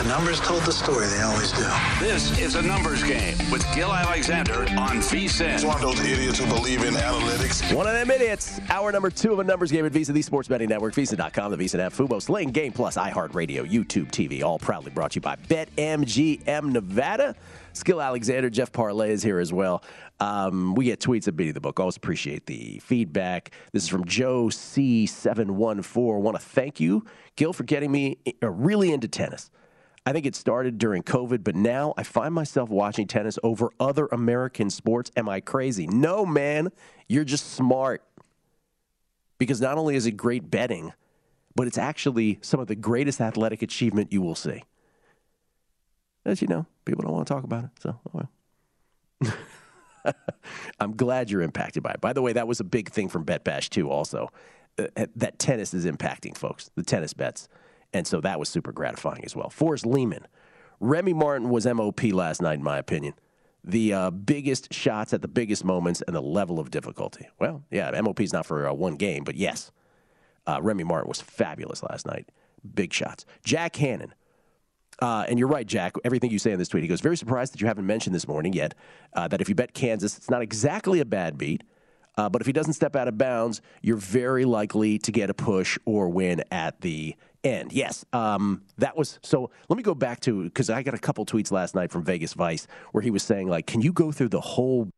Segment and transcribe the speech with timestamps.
[0.00, 1.06] The numbers told the story.
[1.08, 1.68] They always do.
[2.00, 5.52] This is a numbers game with Gill Alexander on VSIN.
[5.52, 7.74] It's one of those idiots who believe in analytics.
[7.74, 8.58] One of them idiots.
[8.70, 11.58] Hour number two of a numbers game at VSIN, the Sports Betting Network, VSIN.com, the
[11.58, 15.36] VSIN app, Fubo, Sling, Game Plus, iHeartRadio, YouTube TV, all proudly brought to you by
[15.36, 17.36] BetMGM Nevada.
[17.84, 19.84] Gill Alexander, Jeff Parles is here as well.
[20.18, 21.78] Um, we get tweets at Beating the Book.
[21.78, 23.50] Always appreciate the feedback.
[23.72, 26.20] This is from Joe C714.
[26.22, 27.04] Want to thank you,
[27.36, 29.50] Gill, for getting me uh, really into tennis.
[30.06, 34.06] I think it started during COVID, but now I find myself watching tennis over other
[34.06, 35.10] American sports.
[35.16, 35.86] Am I crazy?
[35.86, 36.72] No, man.
[37.06, 38.02] You're just smart.
[39.38, 40.92] Because not only is it great betting,
[41.54, 44.62] but it's actually some of the greatest athletic achievement you will see.
[46.24, 47.70] As you know, people don't want to talk about it.
[47.80, 48.26] So, oh
[49.22, 49.32] well.
[50.80, 52.00] I'm glad you're impacted by it.
[52.00, 53.90] By the way, that was a big thing from Bet Bash too.
[53.90, 54.30] Also,
[54.78, 57.48] uh, that tennis is impacting folks, the tennis bets,
[57.92, 59.50] and so that was super gratifying as well.
[59.50, 60.26] Forrest Lehman,
[60.80, 63.14] Remy Martin was MOP last night, in my opinion.
[63.62, 67.28] The uh, biggest shots at the biggest moments and the level of difficulty.
[67.38, 69.70] Well, yeah, MOP is not for uh, one game, but yes,
[70.46, 72.30] uh, Remy Martin was fabulous last night.
[72.74, 73.26] Big shots.
[73.44, 74.14] Jack Hannon,
[75.00, 75.94] uh, and you're right, Jack.
[76.04, 76.82] Everything you say in this tweet.
[76.82, 78.74] He goes, very surprised that you haven't mentioned this morning yet
[79.14, 81.62] uh, that if you bet Kansas, it's not exactly a bad beat.
[82.20, 85.34] Uh, but if he doesn't step out of bounds, you're very likely to get a
[85.34, 87.72] push or win at the end.
[87.72, 89.50] Yes, um, that was so.
[89.70, 92.34] Let me go back to because I got a couple tweets last night from Vegas
[92.34, 94.90] Vice where he was saying like, "Can you go through the whole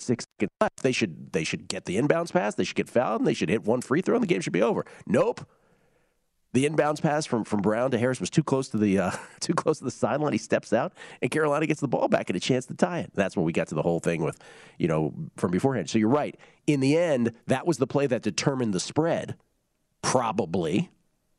[0.00, 0.82] six seconds left.
[0.82, 2.56] They should they should get the inbounds pass.
[2.56, 3.20] They should get fouled.
[3.20, 4.84] And they should hit one free throw, and the game should be over.
[5.06, 5.46] Nope.
[6.54, 9.10] The inbounds pass from, from Braun to Harris was too close to the uh,
[9.40, 10.32] too close to the sideline.
[10.32, 13.10] He steps out, and Carolina gets the ball back and a chance to tie it.
[13.12, 14.38] That's when we got to the whole thing with,
[14.78, 15.90] you know, from beforehand.
[15.90, 16.38] So you're right.
[16.68, 19.34] In the end, that was the play that determined the spread,
[20.00, 20.90] probably,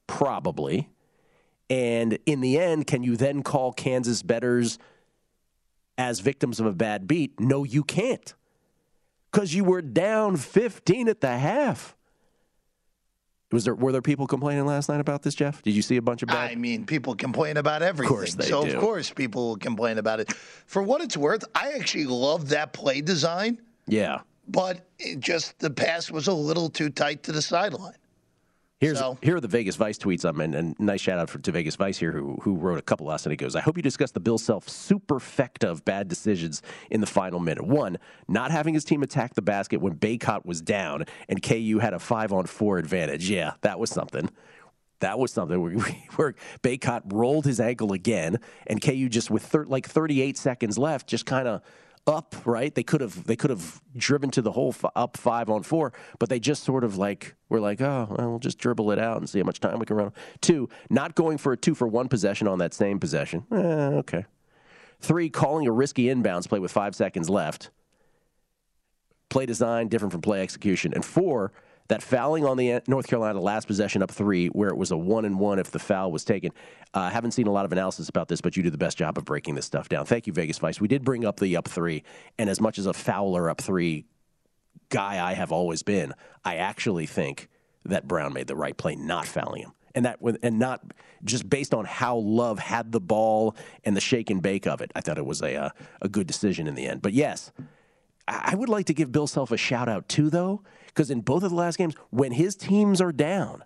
[0.06, 0.90] probably.
[1.70, 4.78] And in the end, can you then call Kansas betters
[5.98, 7.40] as victims of a bad beat?
[7.40, 8.36] No, you can't
[9.31, 11.96] because you were down 15 at the half.
[13.56, 15.62] Was there were there people complaining last night about this, Jeff?
[15.64, 16.52] Did you see a bunch of bad?
[16.52, 18.12] I mean, people complain about everything.
[18.12, 18.74] Of course they so do.
[18.74, 20.34] of course people will complain about it.
[20.34, 24.20] For what it's worth, I actually love that play design, Yeah.
[24.50, 27.96] but it just the pass was a little too tight to the sideline.
[28.81, 30.25] Here's So- here are the Vegas Vice tweets.
[30.25, 32.81] Um, and, and nice shout out for, to Vegas Vice here, who who wrote a
[32.81, 33.31] couple last night.
[33.31, 37.08] He goes, "I hope you discuss the Bill Self superfecta of bad decisions in the
[37.08, 37.66] final minute.
[37.66, 37.97] One,
[38.28, 42.00] not having his team attack the basket when Bacot was down and KU had a
[42.00, 43.30] five on four advantage.
[43.30, 44.30] Yeah, that was something."
[45.02, 45.74] That was something where,
[46.16, 51.07] where Bacot rolled his ankle again, and KU just with thir- like 38 seconds left,
[51.07, 51.62] just kind of
[52.08, 52.36] up.
[52.46, 52.74] Right?
[52.74, 55.94] They could have they could have driven to the hole f- up five on four,
[56.20, 59.18] but they just sort of like were like, oh, well, we'll just dribble it out
[59.18, 60.12] and see how much time we can run.
[60.42, 63.46] Two, not going for a two for one possession on that same possession.
[63.52, 64.26] Eh, okay.
[65.02, 67.70] Three, calling a risky inbounds play with five seconds left
[69.30, 70.94] play design different from play execution.
[70.94, 71.52] And four,
[71.88, 75.25] that fouling on the North Carolina last possession up three, where it was a one
[75.25, 76.51] and one if the foul was taken.
[76.94, 78.98] I uh, haven't seen a lot of analysis about this, but you do the best
[78.98, 80.06] job of breaking this stuff down.
[80.06, 80.81] Thank you, Vegas Vice.
[80.81, 82.04] We did bring up the up three,
[82.38, 84.06] and as much as a Fowler up three
[84.89, 86.13] guy I have always been,
[86.44, 87.50] I actually think
[87.86, 89.71] that Brown made the right play not fouling him.
[89.94, 90.83] And that and not
[91.24, 93.56] just based on how Love had the ball
[93.86, 94.92] and the shake and bake of it.
[94.94, 95.69] I thought it was a uh,
[96.01, 97.01] a good decision in the end.
[97.01, 97.54] But yes,
[98.27, 100.63] I would like to give Bill Self a shout out too, though,
[100.95, 103.63] because in both of the last games, when his teams are down,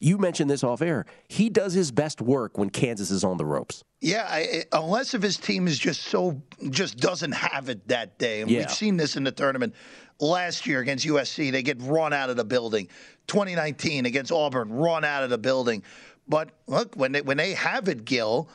[0.00, 1.06] You mentioned this off air.
[1.28, 3.84] He does his best work when Kansas is on the ropes.
[4.02, 8.42] Yeah, I, unless if his team is just so just doesn't have it that day,
[8.42, 8.58] and Yeah.
[8.60, 9.72] we've seen this in the tournament
[10.20, 11.50] last year against USC.
[11.50, 12.88] They get run out of the building.
[13.28, 15.82] 2019 against Auburn, run out of the building.
[16.28, 18.48] But look, when they when they have it, Gill,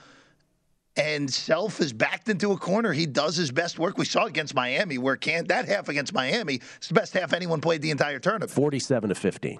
[0.99, 3.97] and Self is backed into a corner, he does his best work.
[3.97, 7.61] We saw against Miami, where can't that half against Miami is the best half anyone
[7.61, 8.51] played the entire tournament.
[8.51, 9.59] 47 to 15.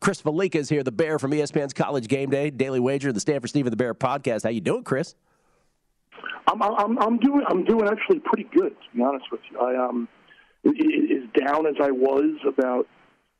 [0.00, 3.50] Chris Fallica is here, the Bear from ESPN's College Game Day, Daily Wager, the Stanford
[3.50, 4.42] Steve and the Bear podcast.
[4.42, 5.14] How you doing, Chris?
[6.48, 9.58] I'm, I'm, I'm doing, I'm doing actually pretty good, to be honest with you.
[9.58, 10.08] I um,
[10.66, 12.88] i- i- as down as I was about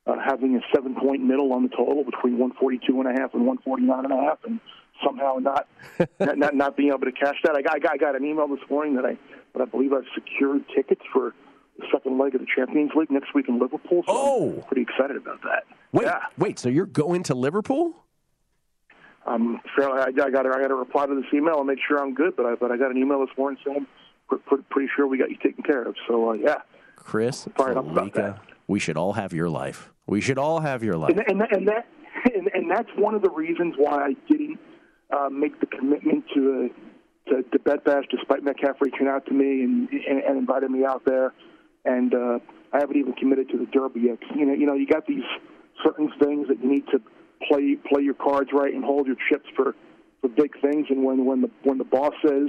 [0.07, 3.45] uh, having a seven point middle on the total between 142 and a half and
[3.45, 4.61] 149 and a half, and
[5.05, 5.69] somehow not,
[6.21, 7.57] not, not, not being able to cash that.
[7.57, 9.17] I got, I got, I got an email this morning that I,
[9.55, 11.35] that I believe I've secured tickets for
[11.79, 14.03] the second leg of the Champions League next week in Liverpool.
[14.07, 14.55] So Oh.
[14.57, 15.65] I'm pretty excited about that.
[15.93, 16.21] Wait, Yeah.
[16.39, 16.59] wait.
[16.59, 17.95] So you're going to Liverpool?
[19.27, 20.01] I'm fairly.
[20.01, 20.47] I, I got.
[20.47, 22.35] I got to reply to this email and make sure I'm good.
[22.37, 22.55] But I.
[22.57, 23.87] But I got an email this morning saying,
[24.29, 26.57] "We're pretty, pretty sure we got you taken care of." So uh, yeah.
[26.97, 28.41] Chris Fired up about Fallica, that.
[28.67, 29.91] we should all have your life.
[30.07, 31.13] We should all have your life.
[31.29, 31.87] And, and, and that
[32.35, 34.59] and, and that's one of the reasons why I didn't
[35.13, 39.33] uh, make the commitment to uh, to, to Bet Bash, despite Metcalf reaching out to
[39.33, 41.33] me and and, and inviting me out there.
[41.85, 42.39] And uh,
[42.73, 44.19] I haven't even committed to the Derby yet.
[44.37, 45.25] You know, you know, you got these
[45.85, 47.01] certain things that you need to
[47.49, 49.75] play play your cards right and hold your chips for
[50.21, 50.87] for big things.
[50.91, 52.49] And when when the when the boss says,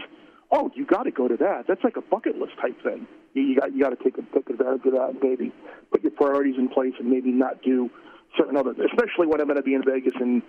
[0.52, 3.08] "Oh, you got to go to that," that's like a bucket list type thing.
[3.34, 5.52] You, you got you got to take, a- take advantage of that and maybe
[5.92, 7.90] put your priorities in place and maybe not do
[8.38, 10.42] certain other, especially when I'm going to be in Vegas in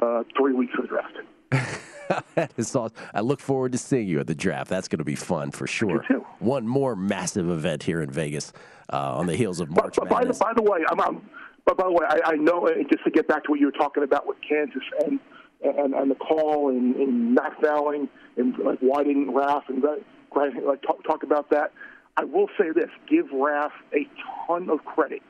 [0.00, 1.16] uh, three weeks for the draft.
[1.50, 2.96] That is awesome.
[3.14, 4.68] I look forward to seeing you at the draft.
[4.70, 6.04] That's going to be fun for sure.
[6.38, 8.52] One more massive event here in Vegas
[8.92, 10.38] uh, on the heels of March But, but by, the, Madness.
[10.38, 11.30] by the way, I'm, I'm
[11.66, 13.72] but by the way, I, I know just to get back to what you were
[13.72, 15.20] talking about with Kansas and
[15.62, 20.82] and, and the call and, and not fouling and like why didn't Raf and like
[20.82, 21.72] talk, talk about that.
[22.16, 24.08] I will say this: give Raf a
[24.46, 25.22] ton of credit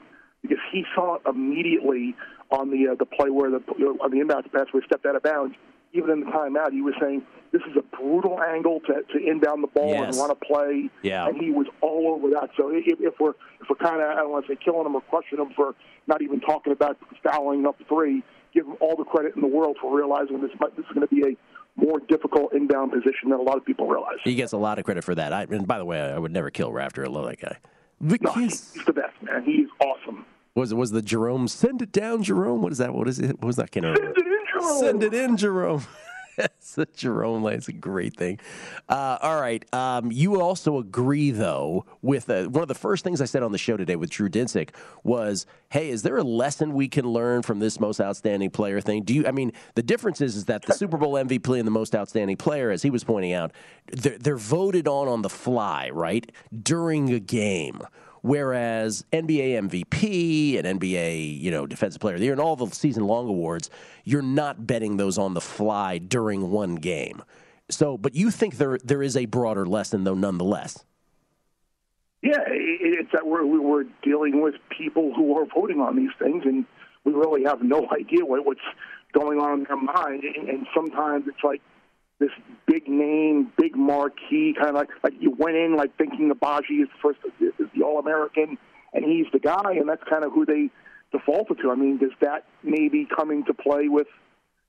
[0.42, 2.14] because he saw it immediately
[2.50, 5.16] on the uh, the play where the on the inbound pass where he stepped out
[5.16, 5.56] of bounds.
[5.92, 7.22] Even in the timeout, he was saying
[7.52, 10.14] this is a brutal angle to, to inbound the ball Yes.
[10.14, 10.88] and run a play.
[11.02, 11.26] Yeah.
[11.26, 12.50] And he was all over that.
[12.56, 14.94] So if, if we're if we're kind of I don't want to say killing him
[14.94, 15.74] or crushing him for
[16.06, 18.22] not even talking about fouling up three,
[18.54, 21.06] give him all the credit in the world for realizing this might, this is going
[21.06, 21.36] to be a
[21.76, 24.16] more difficult inbound position than a lot of people realize.
[24.24, 25.32] he gets a lot of credit for that.
[25.32, 27.04] I, and by the way, I would never kill Rafter.
[27.04, 27.56] I love that guy.
[28.00, 29.44] No, he's the best man.
[29.44, 30.24] He's awesome.
[30.54, 32.62] was was the Jerome send it down Jerome?
[32.62, 32.94] What is that?
[32.94, 33.32] What is it?
[33.40, 33.70] What was that?
[33.72, 34.14] Can't remember.
[34.58, 34.80] Send it in, Jerome.
[34.80, 35.86] Send it in, Jerome.
[36.40, 37.54] That's a Jerome line.
[37.54, 38.38] It's a great thing.
[38.88, 39.62] Uh, all right.
[39.74, 43.52] Um, you also agree, though, with uh, one of the first things I said on
[43.52, 44.70] the show today with Drew Dinsick
[45.04, 49.02] was, "Hey, is there a lesson we can learn from this most outstanding player thing?"
[49.02, 49.26] Do you?
[49.26, 52.36] I mean, the difference is, is that the Super Bowl MVP and the most outstanding
[52.38, 53.52] player, as he was pointing out,
[53.92, 56.30] they're, they're voted on on the fly, right,
[56.62, 57.82] during a game.
[58.22, 62.66] Whereas NBA MVP and NBA, you know, Defensive Player of the Year and all the
[62.74, 63.70] season long awards,
[64.04, 67.22] you're not betting those on the fly during one game.
[67.70, 70.84] So, but you think there there is a broader lesson though, nonetheless.
[72.22, 76.66] Yeah, it's that we're we're dealing with people who are voting on these things, and
[77.04, 78.60] we really have no idea what, what's
[79.12, 80.24] going on in their mind.
[80.24, 81.62] And sometimes it's like
[82.20, 82.30] this
[82.66, 86.88] big name, big marquee kind of like like you went in like thinking Agbaji is
[86.88, 88.58] the first is the All American,
[88.92, 90.70] and he's the guy, and that's kind of who they
[91.10, 91.70] defaulted to.
[91.70, 94.06] I mean, does that maybe come into play with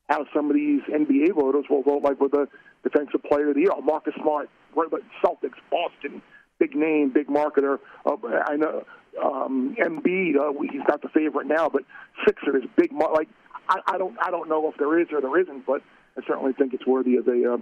[0.09, 2.47] how some of these NBA voters will vote, like with the
[2.83, 6.21] defensive player of the year, Marcus Smart, Celtics, Boston,
[6.57, 7.79] big name, big marketer.
[8.05, 8.15] Uh,
[8.45, 8.83] I know
[9.21, 11.83] um, Embiid, uh, he's not the favorite now, but
[12.25, 13.29] Sixers, big mar- like
[13.67, 15.81] I, I don't I don't know if there is or there isn't, but
[16.17, 17.57] I certainly think it's worthy of a uh,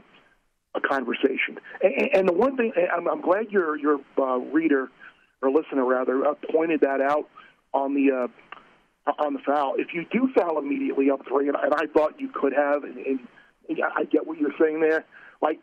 [0.76, 1.58] a conversation.
[1.82, 4.90] And, and the one thing I'm, I'm glad your your uh, reader
[5.42, 7.30] or listener rather uh, pointed that out
[7.74, 8.26] on the.
[8.26, 8.28] Uh,
[9.18, 9.74] on the foul.
[9.78, 12.98] If you do foul immediately up three, and, and I thought you could have, and,
[12.98, 13.20] and,
[13.98, 15.04] I get what you're saying there.
[15.42, 15.60] Like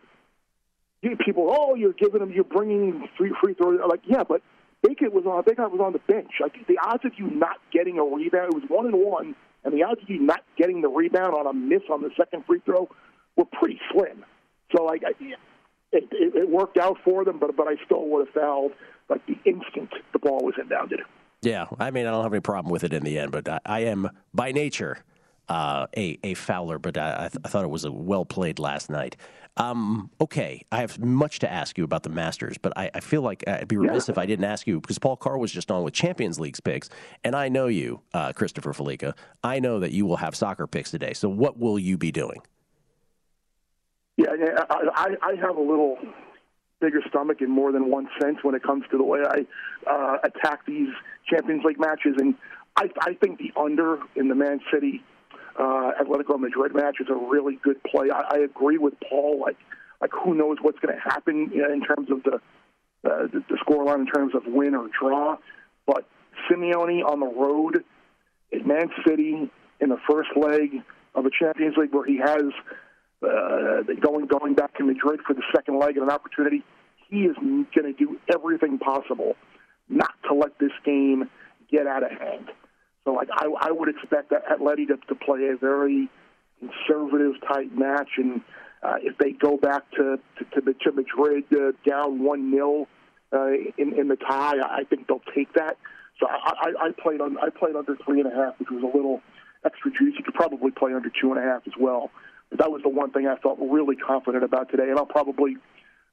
[1.25, 3.81] people, oh, you're giving them, you're bringing free free throws.
[3.88, 4.43] Like yeah, but
[4.85, 6.31] Bacot was on, Bacot was on the bench.
[6.40, 9.35] Like the odds of you not getting a rebound, it was one and one,
[9.66, 12.44] and the odds of you not getting the rebound on a miss on the second
[12.46, 12.88] free throw
[13.37, 14.25] were pretty slim.
[14.75, 15.02] So like.
[15.06, 15.12] I,
[15.92, 18.73] it, it, it worked out for them, but but I still would have fouled
[19.08, 21.00] like the instant the ball was inbounded.
[21.42, 23.61] Yeah, I mean, I don't have any problem with it in the end, but I,
[23.64, 24.99] I am by nature
[25.49, 26.79] uh, a a fouler.
[26.79, 29.17] But I, I, th- I thought it was a well played last night.
[29.59, 33.23] Um, okay, I have much to ask you about the Masters, but I, I feel
[33.23, 34.12] like I'd be remiss yeah.
[34.12, 36.91] if I didn't ask you because Paul Carr was just on with Champions League's picks,
[37.25, 39.15] and I know you, uh, Christopher Fallica.
[39.43, 41.15] I know that you will have soccer picks today.
[41.15, 42.43] So what will you be doing?
[44.19, 44.33] Yeah,
[44.71, 45.99] I, I have a little
[46.81, 49.47] bigger stomach in more than one sense when it comes to the way I
[49.91, 50.88] uh, attack these
[51.29, 52.35] Champions League matches, and
[52.76, 55.03] I, I think the under in the Man City
[55.58, 58.08] uh, Atletico Madrid match is a really good play.
[58.10, 59.40] I, I agree with Paul.
[59.40, 59.56] Like,
[60.00, 62.40] like who knows what's going to happen in terms of the
[63.04, 65.36] uh, the, the scoreline in terms of win or draw.
[65.86, 66.06] But
[66.48, 67.84] Simeone on the road
[68.52, 70.82] at Man City in the first leg
[71.14, 72.44] of a Champions League where he has
[73.22, 76.62] uh, going going back to Madrid for the second leg and an opportunity.
[77.08, 79.36] He is going to do everything possible
[79.88, 81.30] not to let this game
[81.70, 82.50] get out of hand.
[83.06, 86.10] So, like, I, I would expect that Atleti to, to play a very
[86.58, 88.40] conservative type match, and
[88.82, 92.88] uh, if they go back to to, to, to Madrid uh, down one 0
[93.32, 93.46] uh,
[93.78, 95.76] in in the tie, I think they'll take that.
[96.18, 98.82] So I, I, I played on I played under three and a half, which was
[98.82, 99.22] a little
[99.64, 100.14] extra juice.
[100.18, 102.10] You could probably play under two and a half as well.
[102.50, 105.58] But that was the one thing I felt really confident about today, and I'll probably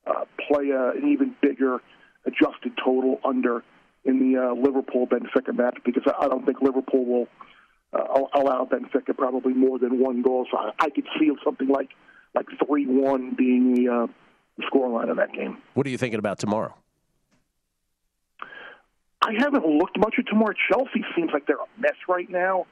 [0.06, 1.82] uh, play a, an even bigger
[2.26, 3.64] adjusted total under
[4.06, 7.28] in the uh, Liverpool Benfica match because I don't think Liverpool will
[7.94, 10.46] uh, allow Benfica probably more than one goal.
[10.52, 11.90] So I, I could see something like
[12.36, 14.08] like three one being the, uh,
[14.58, 15.58] the scoreline of that game.
[15.74, 16.74] What are you thinking about tomorrow?
[19.22, 20.54] I haven't looked much at tomorrow.
[20.70, 22.66] Chelsea seems like they're a mess right now.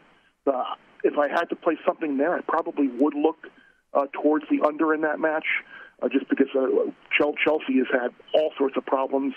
[0.46, 0.64] Uh,
[1.04, 3.48] if I had to play something there, I probably would look
[3.94, 5.46] uh, towards the under in that match,
[6.02, 9.34] uh, just because uh, Chelsea has had all sorts of problems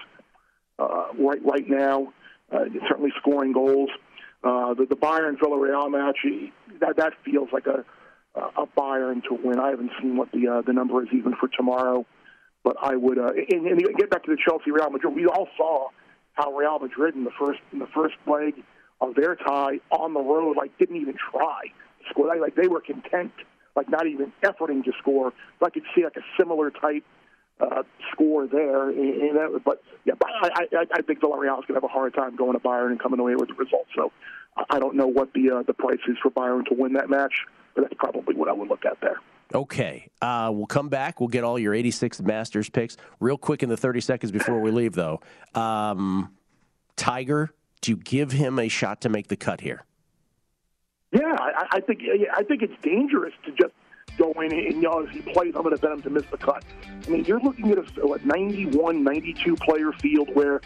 [1.18, 2.12] right right now.
[2.52, 3.90] Uh, certainly scoring goals.
[4.44, 6.18] Uh, the, the Bayern Villarreal match
[6.80, 7.84] that that feels like a
[8.34, 9.58] a Bayern to win.
[9.58, 12.04] I haven't seen what the uh, the number is even for tomorrow,
[12.62, 13.18] but I would.
[13.18, 15.14] Uh, and, and get back to the Chelsea Real Madrid.
[15.14, 15.88] We all saw
[16.34, 18.54] how Real Madrid in the first in the first leg
[19.00, 22.26] of their tie on the road like didn't even try to score.
[22.26, 23.32] Like, like they were content,
[23.76, 25.32] like not even efforting to score.
[25.60, 27.04] So I could see like a similar type
[27.60, 27.82] uh,
[28.12, 28.90] score there.
[28.90, 32.14] And, that, but yeah, I, I, I think Villarreal is going to have a hard
[32.14, 33.86] time going to Bayern and coming away with the result.
[33.96, 34.12] So
[34.70, 37.34] I don't know what the uh, the price is for Bayern to win that match,
[37.74, 39.20] but that's probably what I would look at there.
[39.54, 40.10] Okay.
[40.20, 41.20] Uh, we'll come back.
[41.20, 42.96] We'll get all your 86 Masters picks.
[43.20, 45.20] Real quick in the 30 seconds before we leave, though.
[45.54, 46.34] Um,
[46.96, 49.84] Tiger, do you give him a shot to make the cut here?
[51.12, 52.00] Yeah, I, I think
[52.34, 53.72] I think it's dangerous to just
[54.16, 56.64] go in and, if he plays, I'm going to bet him to miss the cut.
[57.06, 60.60] I mean, you're looking at a, a 91, 92 player field where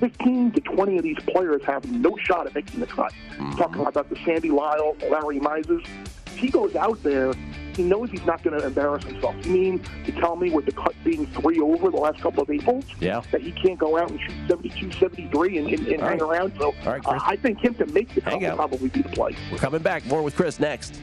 [0.00, 3.12] 15 to 20 of these players have no shot at making the cut.
[3.32, 3.52] Mm-hmm.
[3.52, 5.86] Talking about the Sandy Lyle, Larry Mizes.
[6.26, 7.32] If he goes out there,
[7.76, 9.34] he knows he's not going to embarrass himself.
[9.46, 12.50] You mean to tell me with the cut being three over the last couple of
[12.50, 13.22] Aprils yeah.
[13.30, 16.20] that he can't go out and shoot 72, 73 and, and, and hang right.
[16.20, 16.52] around?
[16.58, 19.36] So right, uh, I think him to make the cut will probably be the play.
[19.50, 20.04] We're coming back.
[20.06, 21.00] More with Chris next.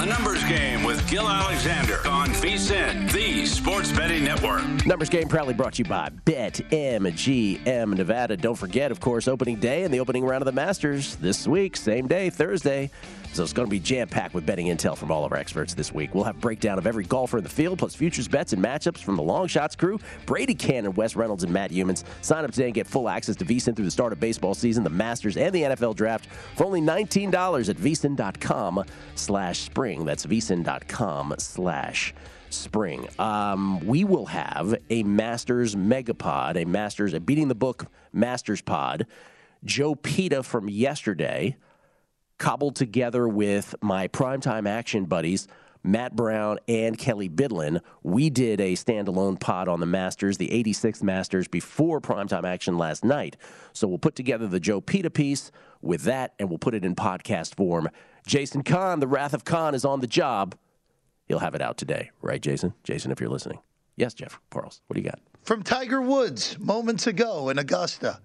[0.00, 4.86] The Numbers Game with Gill Alexander on VSIN, the Sports Betting Network.
[4.86, 8.34] Numbers Game proudly brought to you by BetMGM Nevada.
[8.38, 11.76] Don't forget, of course, opening day and the opening round of the Masters this week,
[11.76, 12.90] same day, Thursday.
[13.32, 15.72] So it's going to be jam packed with betting intel from all of our experts
[15.72, 16.14] this week.
[16.14, 19.14] We'll have breakdown of every golfer in the field, plus futures bets and matchups from
[19.16, 22.02] the Long Shots crew, Brady Kannon, Wes Reynolds, and Matt Youmans.
[22.22, 24.82] Sign up today and get full access to VSIN through the start of baseball season,
[24.82, 26.26] the Masters, and the NFL Draft
[26.56, 29.89] for only $19 at VSIN.com slash spring.
[29.98, 32.14] That's VSIN.com slash
[32.50, 33.08] spring.
[33.18, 39.06] Um, we will have a Masters Megapod, a Masters, a Beating the Book Masters Pod.
[39.64, 41.56] Joe Peta from yesterday–
[42.40, 45.46] cobbled together with my primetime action buddies.
[45.82, 47.80] Matt Brown and Kelly Bidlin.
[48.02, 53.02] We did a standalone pod on the Masters, the 86th Masters, before primetime action last
[53.02, 53.36] night.
[53.72, 56.94] So we'll put together the Joe Peta piece with that, and we'll put it in
[56.94, 57.88] podcast form.
[58.26, 60.54] Jason Kahn, the Wrath of Khan, is on the job.
[61.26, 62.74] He'll have it out today, right, Jason?
[62.82, 63.60] Jason, if you're listening.
[63.96, 64.80] Yes, Jeff Parles.
[64.86, 65.20] What do you got?
[65.42, 68.20] From Tiger Woods moments ago in Augusta.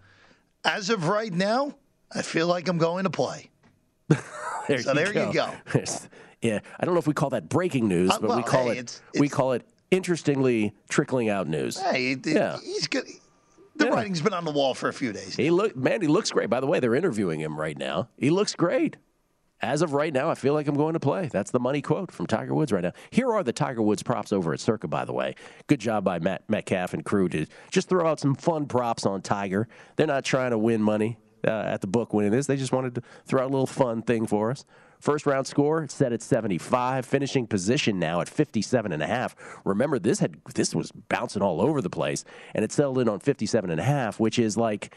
[0.63, 1.75] As of right now,
[2.13, 3.49] I feel like I'm going to play.
[4.07, 5.27] there so you there go.
[5.27, 5.83] you go.
[6.41, 8.65] yeah, I don't know if we call that breaking news, uh, but well, we call
[8.65, 11.79] hey, it it's, it's, we call it interestingly trickling out news.
[11.79, 12.57] Hey, yeah.
[12.63, 13.05] he's good.
[13.75, 13.91] The yeah.
[13.91, 15.35] writing's been on the wall for a few days.
[15.35, 16.49] He look, man, he looks great.
[16.49, 18.09] By the way, they're interviewing him right now.
[18.17, 18.97] He looks great.
[19.61, 21.27] As of right now, I feel like I'm going to play.
[21.31, 22.91] That's the money quote from Tiger Woods right now.
[23.09, 25.35] Here are the Tiger Woods props over at Circa, by the way.
[25.67, 29.21] Good job by Matt Metcalf and crew to just throw out some fun props on
[29.21, 29.67] Tiger.
[29.95, 32.47] They're not trying to win money uh, at the book winning this.
[32.47, 34.65] They just wanted to throw out a little fun thing for us.
[34.99, 39.35] First round score set at 75, finishing position now at 57 and a half.
[39.63, 43.19] Remember this had this was bouncing all over the place and it settled in on
[43.19, 44.95] 57 and a half, which is like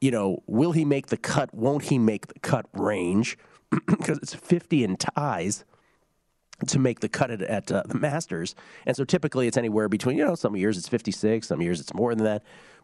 [0.00, 1.54] you know, will he make the cut?
[1.54, 3.36] Won't he make the cut range?
[3.86, 5.64] because it's 50 in ties
[6.66, 8.54] to make the cut at, at uh, the Masters.
[8.86, 11.94] And so typically it's anywhere between, you know, some years it's 56, some years it's
[11.94, 12.42] more than that.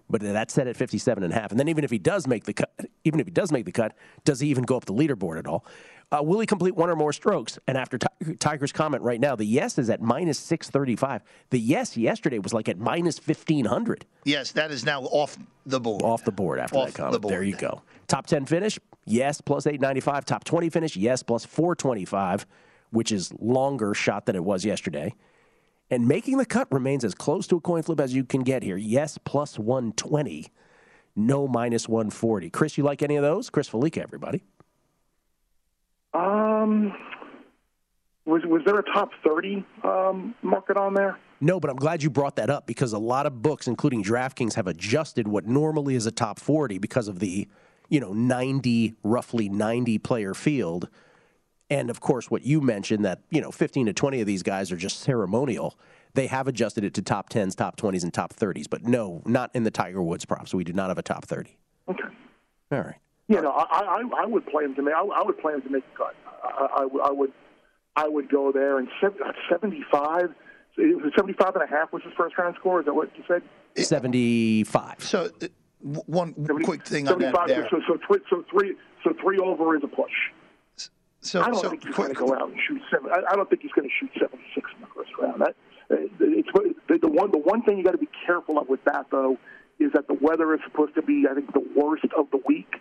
[0.09, 1.51] But that's set at 57 and a half.
[1.51, 2.71] And then even if he does make the cut,
[3.03, 3.93] even if he does make the cut,
[4.25, 5.65] does he even go up the leaderboard at all?
[6.13, 7.59] Uh, will he complete one or more strokes?
[7.67, 7.99] And after
[8.39, 11.23] Tiger's comment right now, the yes is at minus 635.
[11.51, 14.07] The yes yesterday was like at minus 1500.
[14.25, 16.03] Yes, that is now off the board.
[16.03, 17.23] Off the board after off that comment.
[17.23, 17.83] The there you go.
[18.07, 20.25] Top 10 finish, yes, plus 895.
[20.25, 22.47] Top 20 finish, yes, plus 425,
[22.91, 25.15] which is longer shot than it was yesterday.
[25.91, 28.63] And making the cut remains as close to a coin flip as you can get
[28.63, 28.77] here.
[28.77, 30.53] Yes, plus 120.
[31.15, 32.51] No minus 140.
[32.51, 33.49] Chris, you like any of those?
[33.49, 34.43] Chris Fallica, everybody.
[36.13, 36.93] Um,
[38.25, 41.19] was was there a top thirty um, market on there?
[41.41, 44.55] No, but I'm glad you brought that up because a lot of books, including DraftKings,
[44.55, 47.47] have adjusted what normally is a top 40 because of the,
[47.89, 50.89] you know, 90, roughly 90 player field.
[51.69, 54.71] And of course, what you mentioned that, you know, 15 to 20 of these guys
[54.71, 55.79] are just ceremonial.
[56.15, 58.67] They have adjusted it to top 10s, top 20s, and top 30s.
[58.71, 60.55] But no, not in the Tiger Woods props.
[60.55, 61.57] We do not have a top 30.
[61.89, 62.03] Okay.
[62.73, 62.97] All right.
[63.29, 64.95] You know, I, I, I would play him to make.
[64.95, 66.15] I, I would play him to make the cut.
[66.45, 67.33] I, I, I would,
[67.97, 68.89] I would go there and
[69.51, 70.33] seventy-five.
[70.79, 72.81] It was 75 and a half was his first round score.
[72.81, 73.43] Is that what you said?
[73.77, 75.03] 75.
[75.03, 75.47] So, uh,
[75.81, 77.69] one quick thing on that there.
[77.71, 80.11] So, so, three, so three, so three over is a push.
[81.21, 83.11] So, I don't so think he's going to go out and shoot seven.
[83.11, 85.41] I, I don't think he's going to shoot 76 in the first round.
[85.41, 85.57] That,
[85.91, 86.49] uh, it's
[86.89, 87.31] the, the one.
[87.33, 89.37] The one thing you got to be careful of with that though
[89.79, 92.75] is that the weather is supposed to be, I think, the worst of the week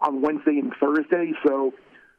[0.00, 1.32] on Wednesday and Thursday.
[1.46, 1.72] So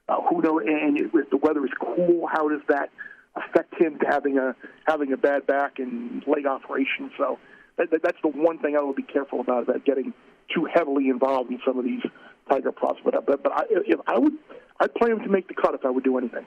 [0.08, 0.64] uh, who knows?
[0.66, 2.90] And if the weather is cool, how does that
[3.36, 7.12] affect him to having a having a bad back and leg operation?
[7.18, 7.40] So
[7.78, 10.14] that, that, that's the one thing I would be careful about about getting
[10.54, 12.02] too heavily involved in some of these
[12.50, 13.00] Tiger props.
[13.04, 14.34] But but, but I, if I would,
[14.80, 16.46] I'd play him to make the cut if I would do anything.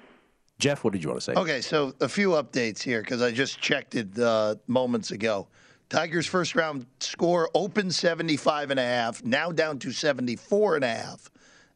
[0.59, 1.39] Jeff, what did you want to say?
[1.39, 5.49] Okay, so a few updates here because I just checked it uh, moments ago.
[5.89, 10.89] Tigers' first round score opened 75 and a half, now down to 74 and a
[10.89, 11.31] half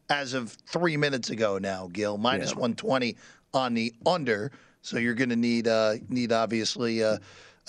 [0.08, 2.18] as of three minutes ago now, Gill.
[2.18, 2.60] Minus Yeah.
[2.60, 3.16] 120
[3.54, 4.50] on the under.
[4.82, 7.18] So you're going to need, uh, need obviously, uh,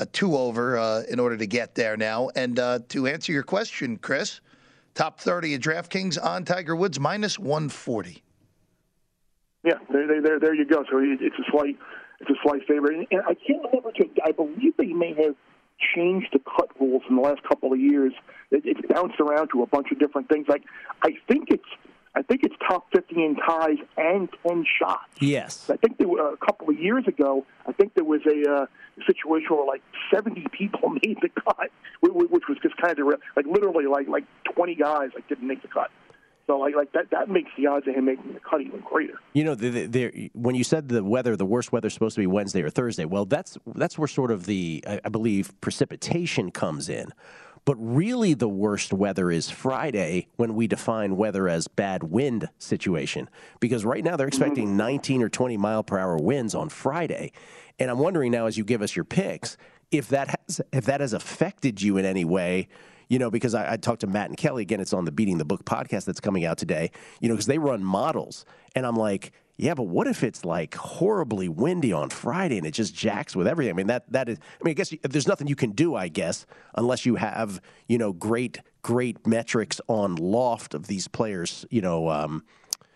[0.02, 2.30] a two over uh, in order to get there now.
[2.36, 4.42] And uh, to answer your question, Chris,
[4.96, 8.24] top 30 at DraftKings on Tiger Woods, minus 140.
[9.64, 10.84] Yeah, there, there, there, you go.
[10.92, 11.78] So it's a slight,
[12.20, 13.08] it's a slight favorite.
[13.12, 13.92] And I can't remember.
[13.92, 15.36] To, I believe they may have
[15.96, 18.12] changed the cut rules in the last couple of years.
[18.50, 20.48] It, it's bounced around to a bunch of different things.
[20.50, 20.64] Like
[21.04, 21.64] I think it's,
[22.14, 25.04] I think it's top fifty in ties and ten shots.
[25.20, 25.70] Yes.
[25.70, 27.46] I think there were a couple of years ago.
[27.66, 28.66] I think there was a uh,
[29.08, 29.82] situation where like
[30.14, 31.72] seventy people made the cut,
[32.04, 35.48] wh- wh- which was just kind of like literally like like twenty guys like didn't
[35.48, 35.90] make the cut.
[36.48, 39.14] So like like that that makes the odds of him making the cut even greater.
[39.32, 42.16] You know, the, the, the, when you said the weather, the worst weather is supposed
[42.16, 43.06] to be Wednesday or Thursday.
[43.06, 47.14] Well, that's that's where sort of the I, I believe precipitation comes in.
[47.64, 53.30] But really, the worst weather is Friday when we define weather as bad wind situation.
[53.60, 54.42] Because right now they're mm-hmm.
[54.42, 57.32] expecting 19 or 20 mile per hour winds on Friday,
[57.80, 59.58] and I'm wondering now as you give us your picks
[59.92, 62.68] if that has if that has affected you in any way
[63.12, 64.80] you know, because I, I talked to Matt and Kelly again.
[64.80, 66.92] It's on the Beating the Book podcast that's coming out today.
[67.20, 70.74] You know, because they run models, and I'm like, yeah, but what if it's like
[70.74, 73.70] horribly windy on Friday and it just jacks with everything?
[73.70, 74.40] I mean, that that is.
[74.40, 78.00] I mean, I guess there's nothing you can do, I guess, unless you have you
[78.00, 81.64] know great great metrics on loft of these players.
[81.70, 82.44] You know, um,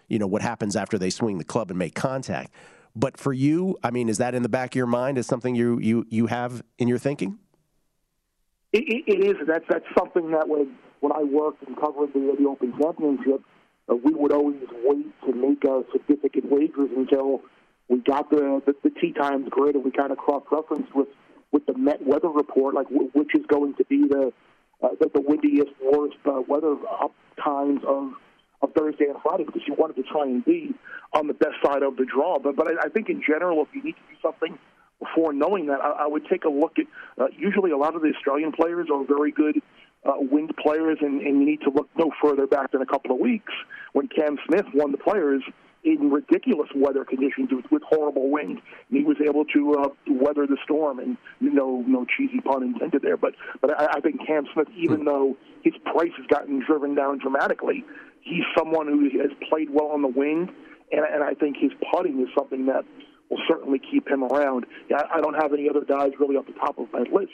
[0.08, 2.52] you know what happens after they swing the club and make contact.
[2.96, 5.20] But for you, I mean, is that in the back of your mind?
[5.20, 7.38] Is something you you you have in your thinking?
[8.74, 9.36] It, it, it is.
[9.48, 13.44] That's that's something that when when I worked and covered the, the Open Championship,
[13.90, 17.42] uh, we would always wait to make uh, significant wagers until
[17.88, 21.08] we got the the, the tee times grid and we kind of cross referenced with
[21.52, 24.34] with the Met weather report, like w- which is going to be the
[24.84, 28.12] uh, the, the windiest, worst uh, weather up times of
[28.62, 30.74] of Thursday and Friday because you wanted to try and be
[31.14, 32.40] on the best side of the draw.
[32.40, 34.58] But but I, I think in general, if you need to do something
[35.00, 36.86] before knowing that, I, I would take a look at.
[37.22, 39.62] Uh, usually, a lot of the Australian players are very good
[40.06, 43.12] uh, wind players, and, and you need to look no further back than a couple
[43.12, 43.54] of weeks
[43.94, 45.44] when Cam Smith won the Players
[45.84, 48.60] in ridiculous weather conditions with, with horrible wind.
[48.90, 53.02] And he was able to uh, weather the storm, and no no cheesy pun intended
[53.02, 53.18] there.
[53.18, 57.20] But but I, I think Cam Smith, even though his price has gotten driven down
[57.20, 57.84] dramatically,
[58.22, 60.50] he's someone who has played well on the wind
[60.92, 62.86] and, and I think his putting is something that
[63.30, 64.66] will certainly keep him around.
[64.90, 67.34] Yeah, I don't have any other guys really off the top of my list.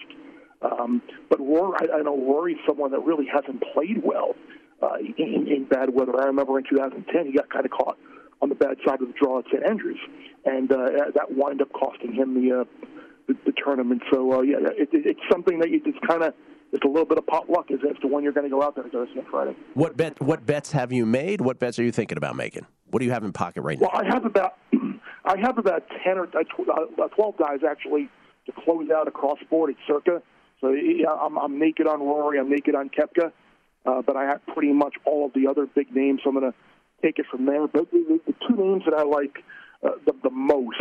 [0.61, 4.35] Um, but Rory, I, I know Rory's someone that really hasn't played well
[4.81, 6.19] uh, in, in bad weather.
[6.19, 7.97] I remember in 2010 he got kind of caught
[8.41, 9.99] on the bad side of the draw at St Andrews,
[10.45, 12.63] and uh, that wound up costing him the uh,
[13.27, 14.01] the, the tournament.
[14.11, 16.33] So uh, yeah, it, it, it's something that you just kind of
[16.71, 18.75] it's a little bit of potluck as, as to when you're going to go out
[18.75, 19.55] there Thursday and Friday.
[19.73, 20.19] What bet?
[20.21, 21.41] What bets have you made?
[21.41, 22.65] What bets are you thinking about making?
[22.89, 23.89] What do you have in pocket right now?
[23.91, 24.57] Well, I have about
[25.25, 28.09] I have about ten or uh, twelve guys actually
[28.45, 30.21] to close out across board at Circa.
[30.61, 32.39] So yeah, I'm, I'm naked on Rory.
[32.39, 33.31] I'm naked on Koepka.
[33.83, 36.21] Uh, but I have pretty much all of the other big names.
[36.23, 36.57] So I'm going to
[37.01, 37.67] take it from there.
[37.67, 39.43] But the, the two names that I like
[39.83, 40.77] uh, the, the most,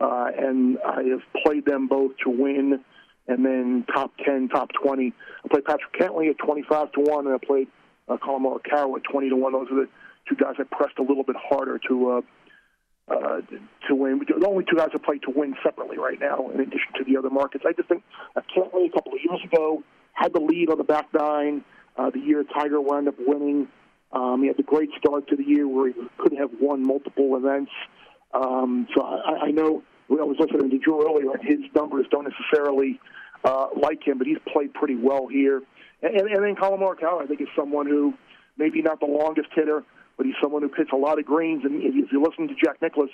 [0.00, 2.80] uh, and I have played them both to win,
[3.26, 5.12] and then top 10, top 20.
[5.44, 7.68] I played Patrick Cantlay at 25 to 1, and I played
[8.08, 9.52] uh, Collin Morikawa at 20 to 1.
[9.52, 9.88] Those are the
[10.26, 12.10] two guys I pressed a little bit harder to.
[12.10, 12.20] Uh,
[13.10, 13.40] uh,
[13.88, 14.20] to win.
[14.26, 17.16] The only two guys have played to win separately right now, in addition to the
[17.16, 17.64] other markets.
[17.66, 18.02] I just think
[18.36, 21.64] Cantlay a couple of years ago had the lead on the back nine.
[21.96, 23.66] Uh, the year Tiger wound up winning,
[24.12, 27.36] um, he had the great start to the year where he could have won multiple
[27.36, 27.72] events.
[28.32, 33.00] Um, so I, I know I was listening to Drew earlier, his numbers don't necessarily
[33.44, 35.62] uh, like him, but he's played pretty well here.
[36.02, 38.14] And, and then Collin Morikawa, I think, is someone who
[38.56, 39.84] maybe not the longest hitter,
[40.18, 41.64] but he's someone who hits a lot of greens.
[41.64, 43.08] And if you listen to Jack Nicklaus,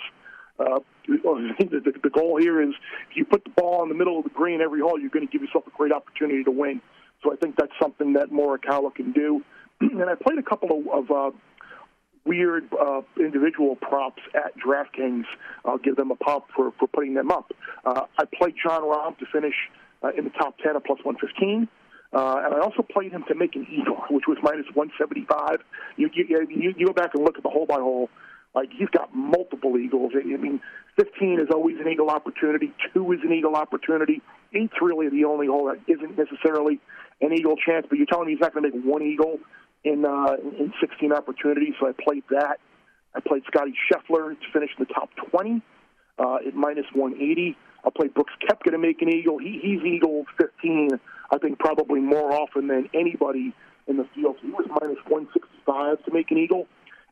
[0.58, 2.70] uh, the, the goal here is
[3.10, 5.26] if you put the ball in the middle of the green every hole, you're going
[5.26, 6.80] to give yourself a great opportunity to win.
[7.22, 9.42] So I think that's something that Morikawa can do.
[9.80, 11.36] and I played a couple of, of uh,
[12.24, 15.24] weird uh, individual props at DraftKings.
[15.64, 17.52] I'll give them a pop for, for putting them up.
[17.84, 19.54] Uh, I played Jon Rahm to finish
[20.02, 21.68] uh, in the top 10 at plus 115.
[22.14, 25.58] Uh, and I also played him to make an eagle, which was minus 175.
[25.96, 28.08] You, you, you, go back and look at the hole by hole.
[28.54, 30.12] Like he's got multiple eagles.
[30.14, 30.60] I mean,
[30.96, 32.72] 15 is always an eagle opportunity.
[32.92, 34.22] Two is an eagle opportunity.
[34.52, 36.78] Eight's really the only hole that isn't necessarily
[37.20, 37.86] an eagle chance.
[37.88, 39.40] But you're telling me he's not going to make one eagle
[39.82, 41.74] in uh, in 16 opportunities.
[41.80, 42.60] So I played that.
[43.16, 45.62] I played Scotty Scheffler to finish in the top 20
[46.20, 47.56] uh, at minus 180.
[47.84, 49.38] I played Brooks Koepka to make an eagle.
[49.38, 50.90] He, he's eagle 15.
[51.30, 53.54] I think probably more often than anybody
[53.86, 54.36] in the field.
[54.40, 56.66] So he was minus 165 to make an eagle.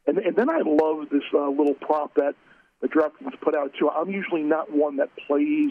[0.06, 2.34] And, and then I love this uh, little prop that
[2.80, 3.88] the DraftKings put out too.
[3.88, 5.70] I'm usually not one that plays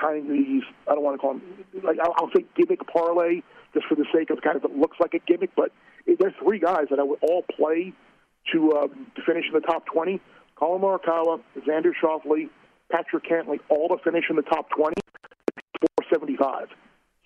[0.00, 0.62] kind of these.
[0.88, 1.42] I don't want to call them
[1.82, 3.42] like I'll, I'll say gimmick parlay
[3.74, 5.50] just for the sake of kind of it looks like a gimmick.
[5.56, 5.72] But
[6.06, 7.92] there's three guys that I would all play
[8.52, 10.20] to um, to finish in the top 20.
[10.56, 12.48] Collin Morikawa, Xander Schauffele,
[12.90, 14.94] Patrick Cantlay, all to finish in the top 20.
[15.98, 16.68] 475.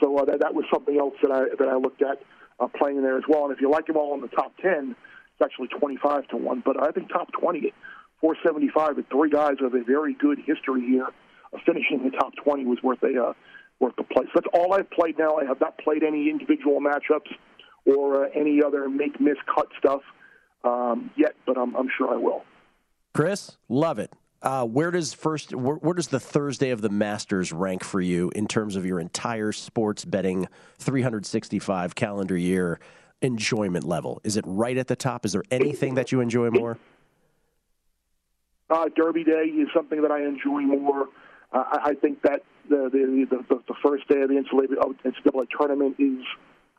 [0.01, 2.23] So uh, that that was something else that I that I looked at
[2.61, 3.45] uh, playing in there as well.
[3.45, 4.97] And if you like them all in the top 10
[5.39, 6.63] it's actually 25 to 1.
[6.65, 7.73] But I think top 20 at
[8.21, 11.09] 475 with three guys with a very good history here
[11.53, 13.33] of finishing the top 20 was worth a uh,
[13.79, 14.25] worth the play.
[14.27, 15.37] So that's all I've played now.
[15.37, 17.31] I have not played any individual matchups
[17.87, 20.03] or uh, any other make miss cut stuff
[20.65, 22.43] um, yet, but I'm, I'm sure I will.
[23.15, 24.13] Chris, love it.
[24.41, 28.31] Uh, where does first where, where, does the Thursday of the Masters rank for you
[28.37, 30.47] in terms of your entire sports betting
[30.79, 32.79] 365 calendar year
[33.21, 34.21] enjoyment level?
[34.23, 35.27] Is it right at the top?
[35.27, 36.79] Is there anything that you enjoy more?
[38.71, 41.09] Uh, Derby Day is something that I enjoy more.
[41.53, 46.25] Uh, I think that the, the the, the first day of the NCAA, tournament is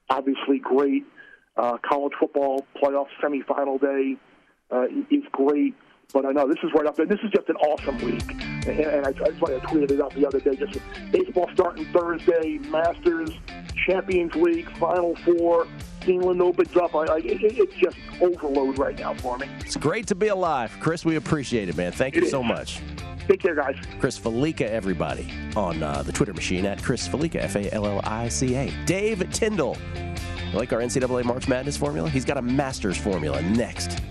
[0.09, 1.03] obviously great.
[1.57, 4.15] Uh, college football playoff semifinal day
[4.71, 5.75] uh, is great.
[6.11, 7.05] But I know this is right up there.
[7.05, 10.13] This is just an awesome week, and, and I, that's why I tweeted it out
[10.15, 10.55] the other day.
[10.55, 10.79] Just
[11.11, 13.29] baseball starting Thursday, Masters,
[13.85, 15.67] Champions League, Final Four,
[16.01, 16.95] Keeneland opens up.
[16.95, 19.47] I, I, it, it's just overload right now for me.
[19.59, 21.05] It's great to be alive, Chris.
[21.05, 21.91] We appreciate it, man.
[21.91, 22.81] Thank you so much.
[23.27, 23.75] Take care, guys.
[23.99, 28.01] Chris Fallica, everybody, on uh, the Twitter machine at Chris Fallica, F A L L
[28.03, 28.73] I C A.
[28.85, 29.77] Dave Tyndall.
[30.55, 32.09] like our NCAA March Madness formula?
[32.09, 34.01] He's got a Masters formula next.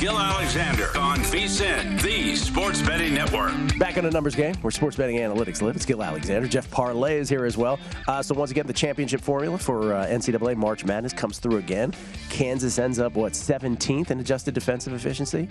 [0.00, 3.52] Game with Gill Alexander on VSIN, the Sports Betting Network.
[3.78, 5.76] Back on a numbers game where sports betting analytics live.
[5.76, 6.48] It's Gill Alexander.
[6.48, 7.78] Jeff Parles is here as well.
[8.08, 11.92] Uh, so once again, the championship formula for uh, NCAA March Madness comes through again.
[12.28, 15.48] Kansas ends up what 17th in adjusted defensive efficiency.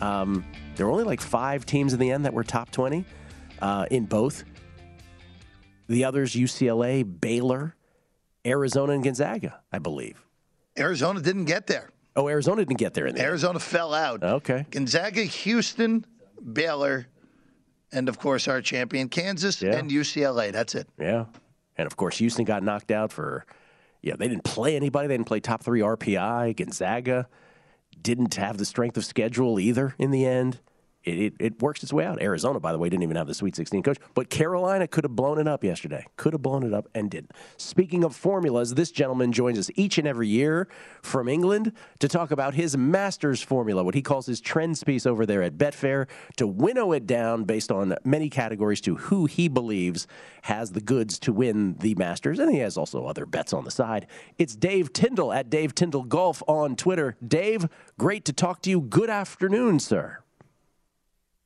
[0.00, 0.44] Um,
[0.76, 3.04] there were only like five teams in the end that were top 20
[3.60, 4.44] uh, in both.
[5.88, 7.74] The others, UCLA, Baylor,
[8.46, 10.22] Arizona, and Gonzaga, I believe.
[10.78, 11.90] Arizona didn't get there.
[12.18, 13.62] Oh, Arizona didn't get there in the Arizona end.
[13.62, 14.22] fell out.
[14.24, 14.66] Okay.
[14.70, 16.04] Gonzaga, Houston,
[16.52, 17.06] Baylor,
[17.92, 19.76] and of course our champion Kansas Yeah.
[19.76, 20.50] and UCLA.
[20.50, 20.88] That's it.
[20.98, 21.26] Yeah.
[21.76, 23.46] And of course, Houston got knocked out for
[24.02, 25.08] Yeah, they didn't play anybody.
[25.08, 26.52] They didn't play top three RPI.
[26.56, 27.28] Gonzaga
[28.00, 30.60] didn't have the strength of schedule either in the end
[31.08, 32.20] it, it, it, works its way out.
[32.20, 35.16] Arizona, by the way, didn't even have the Sweet 16 coach, but Carolina could have
[35.16, 36.04] blown it up yesterday.
[36.16, 37.32] Could have blown it up and didn't.
[37.56, 40.68] Speaking of formulas, this gentleman joins us each and every year
[41.02, 45.26] from England to talk about his Masters formula, what he calls his trends piece over
[45.26, 50.06] there at Betfair, to winnow it down based on many categories to who he believes
[50.42, 53.70] has the goods to win the Masters, and he has also other bets on the
[53.70, 54.06] side.
[54.38, 57.16] It's Dave Tyndall at Dave Tyndall Golf on Twitter.
[57.26, 57.68] Dave,
[57.98, 58.80] great to talk to you.
[58.80, 60.20] Good afternoon, sir.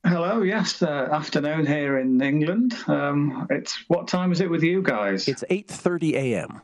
[0.05, 2.75] Hello, yes, uh, afternoon here in England.
[2.89, 5.29] Um, it's what time is it with you guys?
[5.29, 6.61] It's eight thirty a.m.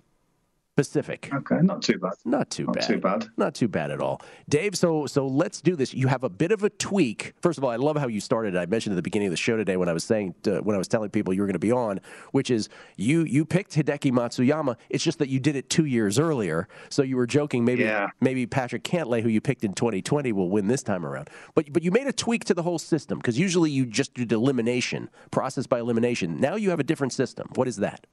[0.78, 1.28] Pacific.
[1.34, 2.12] Okay, not too bad.
[2.24, 2.86] Not too not bad.
[2.86, 3.26] Too bad.
[3.36, 4.22] Not too bad at all.
[4.48, 5.92] Dave, so so let's do this.
[5.92, 7.34] You have a bit of a tweak.
[7.42, 8.56] First of all, I love how you started.
[8.56, 10.76] I mentioned at the beginning of the show today when I was saying to, when
[10.76, 11.98] I was telling people you were going to be on,
[12.30, 14.76] which is you you picked Hideki Matsuyama.
[14.88, 16.68] It's just that you did it two years earlier.
[16.90, 18.10] So you were joking maybe yeah.
[18.20, 21.28] maybe Patrick Cantlay, who you picked in 2020, will win this time around.
[21.56, 24.30] But but you made a tweak to the whole system because usually you just did
[24.30, 26.38] elimination process by elimination.
[26.38, 27.48] Now you have a different system.
[27.56, 28.06] What is that?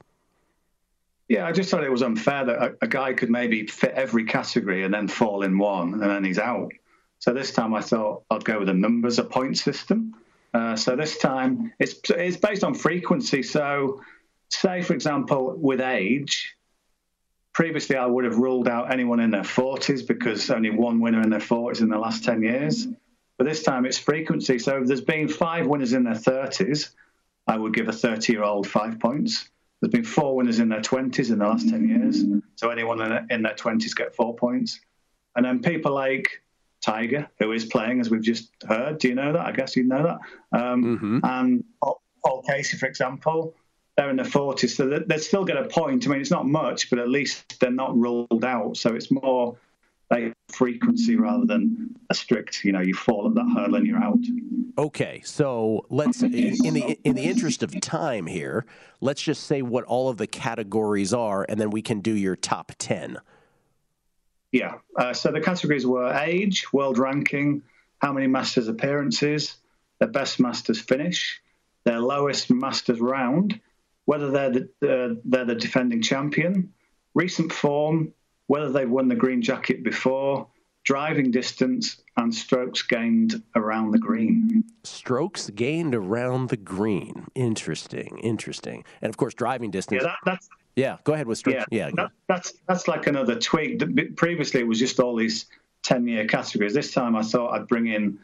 [1.28, 4.24] Yeah, I just thought it was unfair that a, a, guy could maybe fit every
[4.24, 6.70] category and then fall in one and then he's out.
[7.18, 10.14] So this time I thought I'd go with a numbers, a point system.
[10.54, 13.42] Uh, so this time it's it's based on frequency.
[13.42, 14.02] So
[14.50, 16.54] say for example with age,
[17.52, 21.30] previously I would have ruled out anyone in their 40s because only one winner in
[21.30, 22.86] their 40s in the last 10 years.
[23.36, 24.60] But this time it's frequency.
[24.60, 26.90] So if there's been five winners in their 30s,
[27.48, 29.48] I would give a 30 year old five points.
[29.80, 32.24] There's been four winners in their 20s in the last 10 years.
[32.56, 34.80] So anyone in their 20s get four points.
[35.34, 36.42] And then people like
[36.80, 38.98] Tiger, who is playing, as we've just heard.
[38.98, 39.44] Do you know that?
[39.44, 40.58] I guess you know that.
[40.58, 41.18] Um, mm-hmm.
[41.24, 43.54] And Paul Casey, for example,
[43.96, 44.70] they're in their 40s.
[44.70, 46.06] So they still get a point.
[46.06, 48.76] I mean, it's not much, but at least they're not ruled out.
[48.76, 49.56] So it's more
[50.12, 54.02] a frequency rather than a strict, you know, you fall at that hurdle and you're
[54.02, 54.18] out.
[54.78, 58.66] Okay, so let's in the in the interest of time here,
[59.00, 62.36] let's just say what all of the categories are, and then we can do your
[62.36, 63.18] top ten.
[64.52, 64.74] Yeah.
[64.96, 67.62] Uh, so the categories were age, world ranking,
[67.98, 69.56] how many Masters appearances,
[69.98, 71.42] their best Masters finish,
[71.84, 73.60] their lowest Masters round,
[74.04, 76.72] whether they're the, uh, they're the defending champion,
[77.14, 78.12] recent form,
[78.46, 80.46] whether they've won the green jacket before,
[80.86, 84.64] driving distance, and strokes gained around the green.
[84.84, 87.26] Strokes gained around the green.
[87.34, 88.84] Interesting, interesting.
[89.02, 90.02] And of course, driving distance.
[90.02, 90.48] Yeah, that, that's.
[90.76, 91.64] Yeah, go ahead with strokes.
[91.70, 93.82] Yeah, yeah that, that's that's like another tweak.
[94.16, 95.46] Previously, it was just all these
[95.82, 96.72] ten-year categories.
[96.72, 98.18] This time, I thought I'd bring in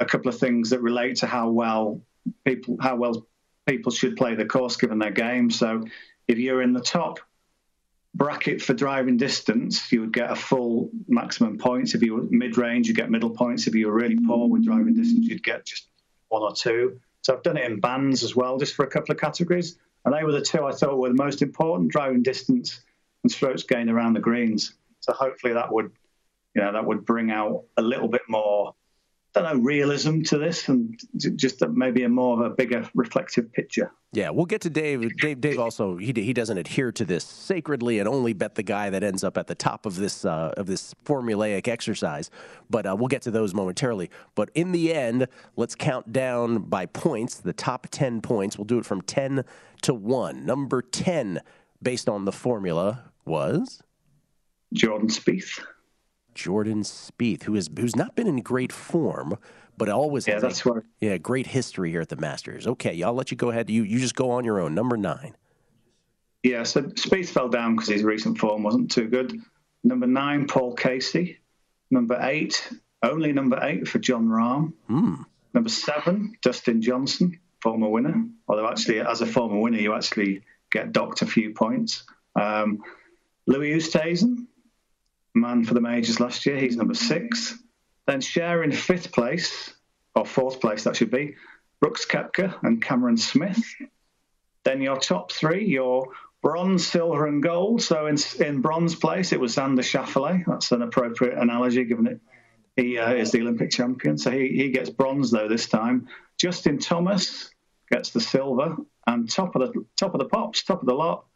[0.00, 2.00] a couple of things that relate to how well
[2.44, 3.26] people how well
[3.66, 5.50] people should play the course given their game.
[5.50, 5.84] So,
[6.28, 7.20] if you're in the top
[8.14, 11.94] bracket for driving distance, you would get a full maximum points.
[11.94, 13.66] If you were mid range, you get middle points.
[13.66, 15.88] If you were really poor with driving distance, you'd get just
[16.28, 17.00] one or two.
[17.22, 19.78] So I've done it in bands as well, just for a couple of categories.
[20.04, 22.80] And they were the two I thought were the most important: driving distance
[23.22, 24.74] and strokes gained around the greens.
[25.00, 25.90] So hopefully that would,
[26.54, 28.74] you know, that would bring out a little bit more
[29.40, 30.98] don't know realism to this and
[31.36, 33.92] just maybe a more of a bigger reflective picture.
[34.12, 35.16] Yeah, we'll get to Dave.
[35.18, 38.88] Dave, Dave also he he doesn't adhere to this sacredly and only bet the guy
[38.90, 42.30] that ends up at the top of this uh, of this formulaic exercise.
[42.70, 44.10] But uh, we'll get to those momentarily.
[44.34, 47.36] But in the end, let's count down by points.
[47.36, 48.56] The top ten points.
[48.56, 49.44] We'll do it from ten
[49.82, 50.46] to one.
[50.46, 51.40] Number ten,
[51.82, 53.82] based on the formula, was
[54.72, 55.60] Jordan Spieth.
[56.38, 59.36] Jordan Spieth, who has who's not been in great form,
[59.76, 62.66] but always yeah, has that's a, yeah great history here at the Masters.
[62.66, 63.68] Okay, I'll let you go ahead.
[63.68, 64.72] You you just go on your own.
[64.74, 65.34] Number nine.
[66.44, 69.36] Yeah, so Spieth fell down because his recent form wasn't too good.
[69.82, 71.38] Number nine, Paul Casey.
[71.90, 72.70] Number eight,
[73.02, 74.72] only number eight for Jon Rahm.
[74.88, 75.24] Mm.
[75.54, 78.24] Number seven, Dustin Johnson, former winner.
[78.46, 82.04] Although actually, as a former winner, you actually get docked a few points.
[82.36, 82.84] Um,
[83.46, 84.46] Louis Oosthuizen,
[85.40, 86.58] man for the majors last year.
[86.58, 87.56] He's number six.
[88.06, 89.72] Then sharing fifth place,
[90.14, 91.36] or fourth place, that should be,
[91.80, 93.62] Brooks Koepka and Cameron Smith.
[94.64, 96.08] Then your top three, your
[96.42, 97.82] bronze, silver, and gold.
[97.82, 100.44] So in, in bronze place, it was Xander Schauffele.
[100.46, 102.20] That's an appropriate analogy, given it
[102.78, 104.16] he uh, is the Olympic champion.
[104.16, 106.08] So he, he gets bronze though this time.
[106.38, 107.50] Justin Thomas
[107.90, 111.26] gets the silver, and top of the top of the pops, top of the lot,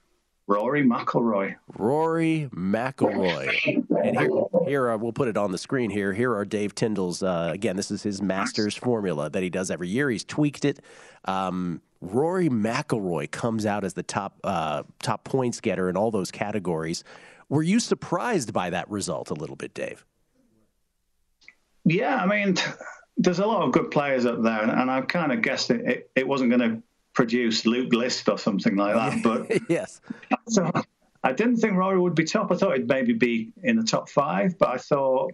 [0.46, 1.56] Rory McIlroy.
[1.76, 3.86] Rory McIlroy.
[4.02, 4.30] And here,
[4.66, 6.12] here uh, we'll put it on the screen here.
[6.12, 7.22] Here are Dave Tyndall's.
[7.22, 10.10] Uh, again, this is his Masters formula that he does every year.
[10.10, 10.80] He's tweaked it.
[11.24, 16.32] Um, Rory McIlroy comes out as the top uh, top points getter in all those
[16.32, 17.04] categories.
[17.48, 20.04] Were you surprised by that result a little bit, Dave?
[21.84, 22.56] Yeah, I mean,
[23.16, 26.10] there's a lot of good players up there, and I kind of guessed it, it,
[26.16, 26.82] it wasn't going to
[27.14, 29.22] produce Luke List or something like that.
[29.22, 30.00] But yes,
[30.48, 30.70] so
[31.22, 32.50] I didn't think Rory would be top.
[32.50, 35.32] I thought he'd maybe be in the top five, but I thought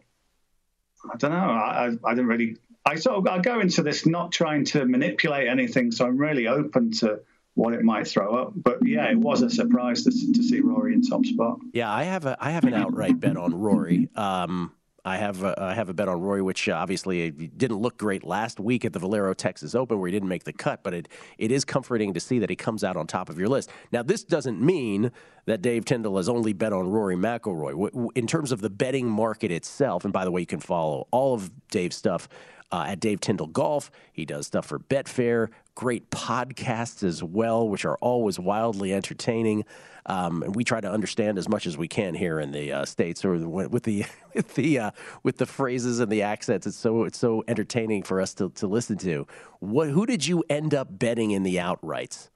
[1.13, 1.37] I don't know.
[1.37, 2.57] I, I didn't really.
[2.85, 6.47] I sort of I go into this not trying to manipulate anything, so I'm really
[6.47, 7.21] open to
[7.55, 8.53] what it might throw up.
[8.55, 11.59] But yeah, it was a surprise to, to see Rory in top spot.
[11.73, 14.09] Yeah, I have a I have an outright bet on Rory.
[14.15, 14.73] Um,
[15.05, 18.61] I have a, I have a bet on Rory, which obviously didn't look great last
[18.61, 20.83] week at the Valero Texas Open, where he didn't make the cut.
[20.83, 21.09] But it
[21.39, 23.71] it is comforting to see that he comes out on top of your list.
[23.93, 25.11] Now, this doesn't mean
[25.47, 28.11] that Dave Tyndall has only bet on Rory McIlroy.
[28.15, 31.35] In terms of the betting market itself, and by the way, you can follow all
[31.35, 32.29] of Dave's stuff
[32.71, 33.91] uh, at Dave Tyndall Golf.
[34.13, 39.65] He does stuff for Betfair, great podcasts as well, which are always wildly entertaining.
[40.09, 42.85] Um, and we try to understand as much as we can here in the uh,
[42.87, 44.91] states, or with the with the uh,
[45.23, 46.67] with the phrases and the accents.
[46.67, 49.27] It's so it's so entertaining for us to, to listen to.
[49.61, 52.31] What who did you end up betting in the outrights?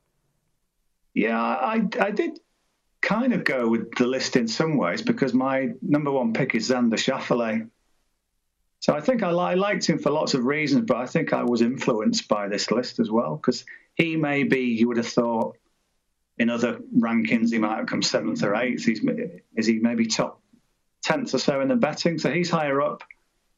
[1.14, 2.38] Yeah, I I did
[3.00, 6.70] kind of go with the list in some ways because my number one pick is
[6.70, 7.68] Xander Schauffele.
[8.78, 11.44] So I think I, I, liked him for lots of reasons, but I think I
[11.44, 15.56] was influenced by this list as well because he may be, you would have thought,
[16.38, 18.84] in other rankings, he might have come seventh or eighth.
[18.84, 19.04] He's,
[19.56, 20.40] is he maybe top
[21.02, 22.18] tenth or so in the betting?
[22.18, 23.02] So he's higher up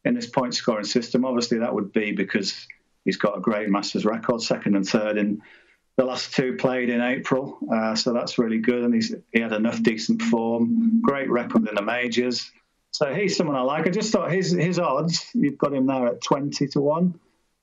[0.05, 1.25] in this point scoring system.
[1.25, 2.67] Obviously, that would be because
[3.05, 5.41] he's got a great Masters record, second and third in
[5.97, 7.59] the last two played in April.
[7.73, 8.83] Uh, so that's really good.
[8.83, 12.51] And he's, he had enough decent form, great record in the majors.
[12.91, 13.87] So he's someone I like.
[13.87, 17.21] I just thought his his odds, you've got him there at 20 to 1.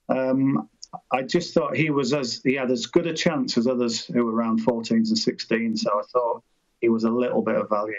[0.10, 0.70] Um,
[1.12, 4.26] I just thought he was as he had as good a chance as others who
[4.26, 5.80] were around 14s and 16s.
[5.80, 6.44] So I thought
[6.82, 7.96] he was a little bit of value.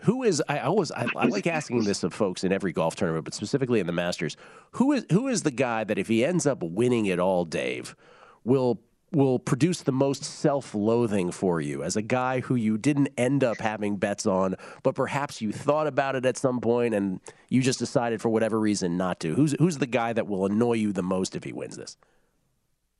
[0.00, 3.24] Who is I always I, I, like asking this of folks in every golf tournament,
[3.24, 4.36] but specifically in the Masters.
[4.72, 7.96] Who is who is the guy that if he ends up winning it all, Dave,
[8.44, 8.82] will
[9.14, 13.58] will produce the most self-loathing for you as a guy who you didn't end up
[13.60, 17.78] having bets on, but perhaps you thought about it at some point and you just
[17.78, 19.34] decided for whatever reason not to.
[19.34, 21.96] Who's who's the guy that will annoy you the most if he wins this?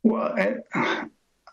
[0.03, 0.67] Well, it,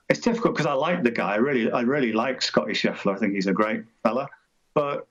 [0.10, 1.34] it's difficult because I like the guy.
[1.34, 3.16] I really, I really like Scotty Scheffler.
[3.16, 4.28] I think he's a great fella.
[4.74, 5.08] But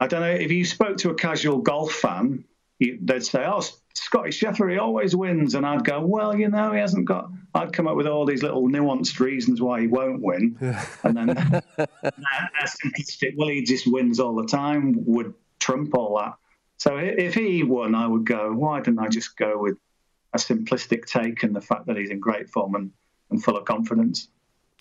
[0.00, 2.44] I don't know if you spoke to a casual golf fan,
[2.80, 3.62] they'd say, "Oh,
[3.96, 7.72] Scotty Scheffler, he always wins," and I'd go, "Well, you know, he hasn't got." I'd
[7.72, 10.56] come up with all these little nuanced reasons why he won't win,
[11.02, 11.28] and then
[12.66, 16.34] simplistic, "Well, he just wins all the time," would trump all that.
[16.76, 19.78] So if he won, I would go, "Why didn't I just go with
[20.34, 22.90] a simplistic take and the fact that he's in great form and,
[23.30, 24.28] and full of confidence?"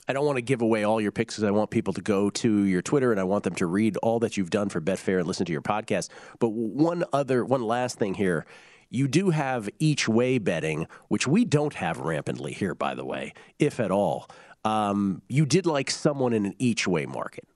[0.10, 2.30] I don't want to give away all your picks because I want people to go
[2.30, 5.18] to your Twitter and I want them to read all that you've done for Betfair
[5.18, 6.10] and listen to your podcast.
[6.40, 8.46] But one other, one last thing here.
[8.90, 13.34] You do have each way betting, which we don't have rampantly here, by the way,
[13.60, 14.30] if at all.
[14.64, 17.48] Um, you did like someone in an each way market.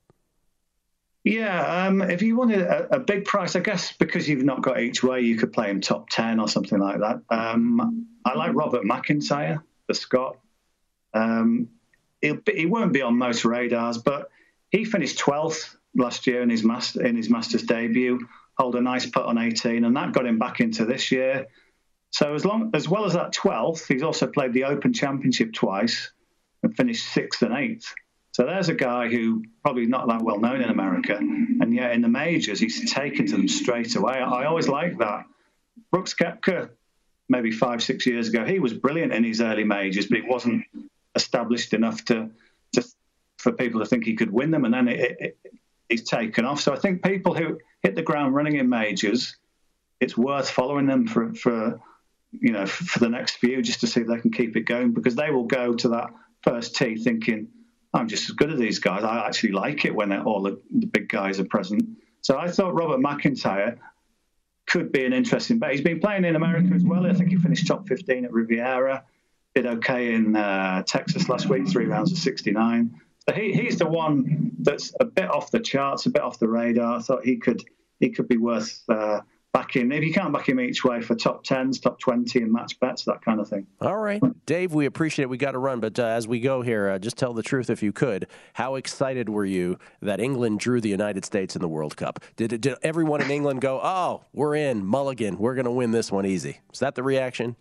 [1.24, 4.80] Yeah, um, if you wanted a, a, big price, I guess because you've not got
[4.80, 7.22] each way, you could play him top 10 or something like that.
[7.30, 10.38] Um, I like Robert McIntyre, the Scot.
[11.14, 11.70] Um,
[12.22, 14.30] he won't be on most radars, but
[14.70, 18.28] he finished 12th last year in his master, in his Masters debut,
[18.60, 21.48] hold a nice putt on 18, and that got him back into this year.
[22.12, 26.12] So as long as well as that 12th, he's also played the Open Championship twice
[26.62, 27.94] and finished sixth and eighth.
[28.32, 32.02] So there's a guy who probably not that well known in America, and yet in
[32.02, 34.14] the majors he's taken to them straight away.
[34.14, 35.26] I always like that.
[35.92, 36.70] Brooks Koepka,
[37.28, 40.64] maybe five six years ago, he was brilliant in his early majors, but he wasn't
[41.16, 42.30] established enough to,
[42.74, 42.84] to
[43.38, 45.38] for people to think he could win them, and then it, it,
[45.90, 46.62] he's taken off.
[46.62, 49.36] So I think people who hit the ground running in majors,
[50.00, 51.80] it's worth following them for for
[52.32, 54.94] you know for the next few just to see if they can keep it going
[54.94, 56.10] because they will go to that
[56.44, 57.48] first tee thinking
[57.94, 59.04] I'm just as good as these guys.
[59.04, 61.84] I actually like it when all the, the big guys are present.
[62.22, 63.78] So I thought Robert McIntyre
[64.68, 65.72] could be an interesting bet.
[65.72, 67.08] He's been playing in America as well.
[67.08, 69.04] I think he finished top 15 at Riviera
[69.56, 73.02] did okay in uh, Texas last week, three rounds of 69.
[73.28, 76.48] So he, he's the one that's a bit off the charts, a bit off the
[76.48, 76.98] radar.
[76.98, 77.64] I thought he could
[78.00, 79.22] he could be worth uh,
[79.54, 79.92] backing.
[79.92, 83.04] If you can't back him each way for top 10s, top 20 and match bets,
[83.06, 83.68] that kind of thing.
[83.82, 84.22] All right.
[84.46, 85.30] Dave, we appreciate it.
[85.30, 85.80] We got to run.
[85.80, 88.28] But uh, as we go here, uh, just tell the truth if you could.
[88.54, 92.24] How excited were you that England drew the United States in the World Cup?
[92.36, 96.12] Did, did everyone in England go, oh, we're in, Mulligan, we're going to win this
[96.12, 96.62] one easy?
[96.72, 97.56] Is that the reaction?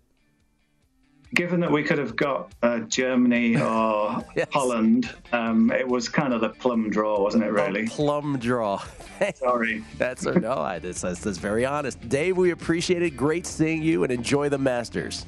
[1.35, 4.49] Given that we could have got uh, Germany or yes.
[4.53, 7.53] Holland, um, it was kind of the plum draw, wasn't it?
[7.53, 8.83] Really, plum draw.
[9.35, 10.53] Sorry, that's a, no.
[10.53, 12.37] I, that's, that's, that's very honest, Dave.
[12.37, 13.11] We appreciate it.
[13.11, 15.27] Great seeing you, and enjoy the Masters.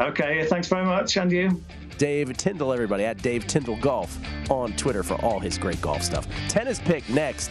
[0.00, 1.62] Okay, thanks very much, and you.
[1.98, 4.18] Dave Tindall, everybody, at Dave Tindall Golf
[4.50, 6.26] on Twitter for all his great golf stuff.
[6.48, 7.50] Tennis pick next.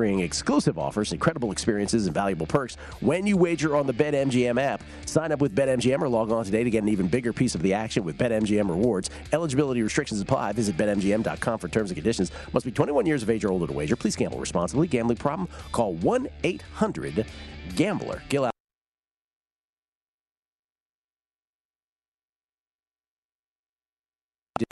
[0.00, 4.82] featuring exclusive offers, incredible experiences, and valuable perks when you wager on the BetMGM app.
[5.04, 7.62] Sign up with BetMGM or log on today to get an even bigger piece of
[7.62, 9.10] the action with BetMGM rewards.
[9.32, 10.52] Eligibility restrictions apply.
[10.52, 12.32] Visit BetMGM.com for terms and conditions.
[12.52, 13.96] Must be 21 years of age or older to wager.
[13.96, 14.86] Please gamble responsibly.
[14.86, 15.48] Gambling problem?
[15.72, 17.26] Call 1 800
[17.76, 18.22] GAMBLER.
[18.28, 18.52] Gill out.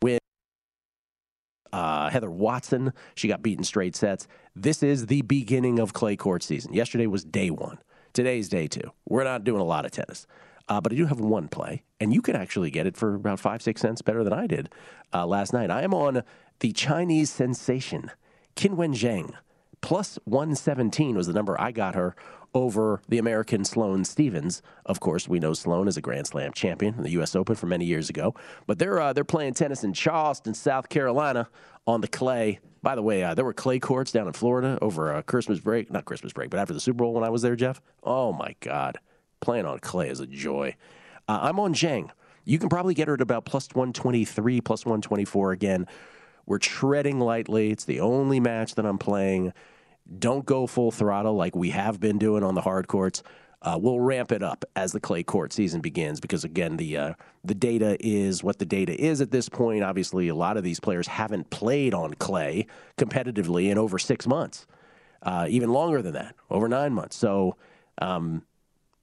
[0.03, 0.19] Win
[2.09, 2.93] uh, Heather Watson.
[3.15, 4.27] She got beaten straight sets.
[4.57, 6.73] This is the beginning of clay court season.
[6.73, 7.79] Yesterday was day one.
[8.13, 8.93] Today's day two.
[9.07, 10.27] We're not doing a lot of tennis.
[10.69, 13.41] Uh, but I do have one play, and you can actually get it for about
[13.41, 14.69] five, six cents better than I did
[15.15, 15.71] uh, last night.
[15.71, 16.23] I am on
[16.61, 18.11] the Chinese sensation,
[18.55, 19.33] Qinwen Zheng.
[19.81, 22.15] Plus 117 was the number I got her
[22.55, 24.63] over the American Sloane Stevens.
[24.87, 27.37] Of course, we know Sloane is a Grand Slam champion in the U.S.
[27.37, 28.35] Open from many years ago.
[28.67, 31.49] But they're uh, they're playing tennis in Charleston, South Carolina,
[31.87, 32.61] on the clay.
[32.83, 35.91] By the way, uh, there were clay courts down in Florida over uh, Christmas break,
[35.91, 37.81] not Christmas break, but after the Super Bowl when I was there, Jeff.
[38.03, 38.99] Oh my God,
[39.41, 40.77] playing on clay is a joy.
[41.27, 42.11] Uh, I'm on Zheng.
[42.45, 45.87] You can probably get her at about plus 123, plus 124 again.
[46.47, 47.71] We're treading lightly.
[47.71, 49.53] It's the only match that I'm playing.
[50.17, 53.23] Don't go full throttle like we have been doing on the hard courts.
[53.61, 57.15] Uh, we'll ramp it up as the clay court season begins because again the uh,
[57.45, 59.83] the data is what the data is at this point.
[59.83, 64.67] Obviously, a lot of these players haven't played on clay competitively in over six months,
[65.25, 67.17] uh, even longer than that, over nine months.
[67.17, 67.57] So
[68.01, 68.43] um,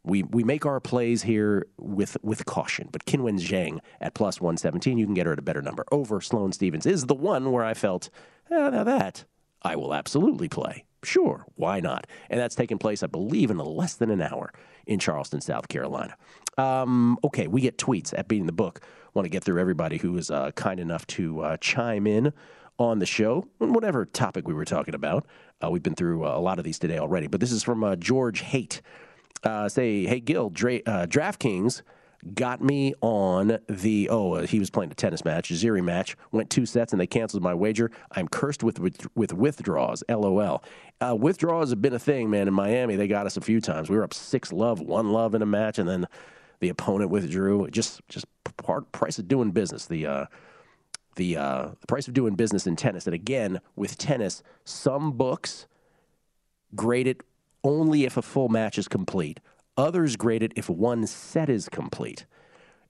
[0.05, 2.87] we we make our plays here with with caution.
[2.93, 5.83] But Qinwen Zheng at plus one seventeen, you can get her at a better number.
[5.91, 8.09] Over Sloane Stevens is the one where I felt
[8.49, 9.25] eh, now that
[9.61, 10.84] I will absolutely play.
[11.05, 12.07] Sure, why not?
[12.29, 14.51] And that's taking place, I believe, in less than an hour
[14.85, 16.15] in Charleston, South Carolina.
[16.57, 18.81] Um, okay, we get tweets at Beating the Book.
[19.13, 22.33] Want to get through everybody who is uh, kind enough to uh, chime in
[22.77, 25.25] on the show, whatever topic we were talking about.
[25.63, 27.83] Uh, we've been through uh, a lot of these today already, but this is from
[27.83, 28.81] uh, George Haight.
[29.43, 31.81] Uh, say, hey, Gill, Dra- DraftKings
[32.33, 36.17] got me on the oh uh, he was playing a tennis match, a Ziri match.
[36.31, 37.91] Went two sets and they canceled my wager.
[38.11, 40.03] I'm cursed with with, with withdrawals.
[40.09, 40.63] LOL.
[41.01, 42.47] Uh, withdrawals have been a thing, man.
[42.47, 43.89] In Miami, they got us a few times.
[43.89, 46.07] We were up six love, one love in a match, and then
[46.59, 47.67] the opponent withdrew.
[47.69, 48.25] Just just
[48.57, 49.85] part price of doing business.
[49.85, 50.25] The uh,
[51.15, 53.05] the uh, the price of doing business in tennis.
[53.05, 55.67] And again, with tennis, some books
[56.75, 57.21] grade it
[57.63, 59.39] only if a full match is complete.
[59.77, 62.25] Others grade it if one set is complete.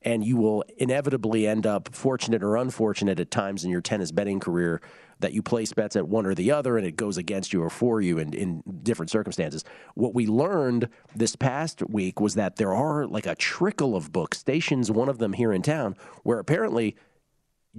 [0.01, 4.39] And you will inevitably end up fortunate or unfortunate at times in your tennis betting
[4.39, 4.81] career
[5.19, 7.69] that you place bets at one or the other and it goes against you or
[7.69, 9.63] for you in, in different circumstances.
[9.95, 14.35] What we learned this past week was that there are like a trickle of book
[14.35, 16.95] stations, one of them here in town, where apparently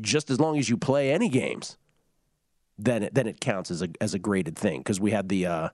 [0.00, 1.76] just as long as you play any games,
[2.78, 4.80] then it, then it counts as a as a graded thing.
[4.80, 5.68] Because we had the uh,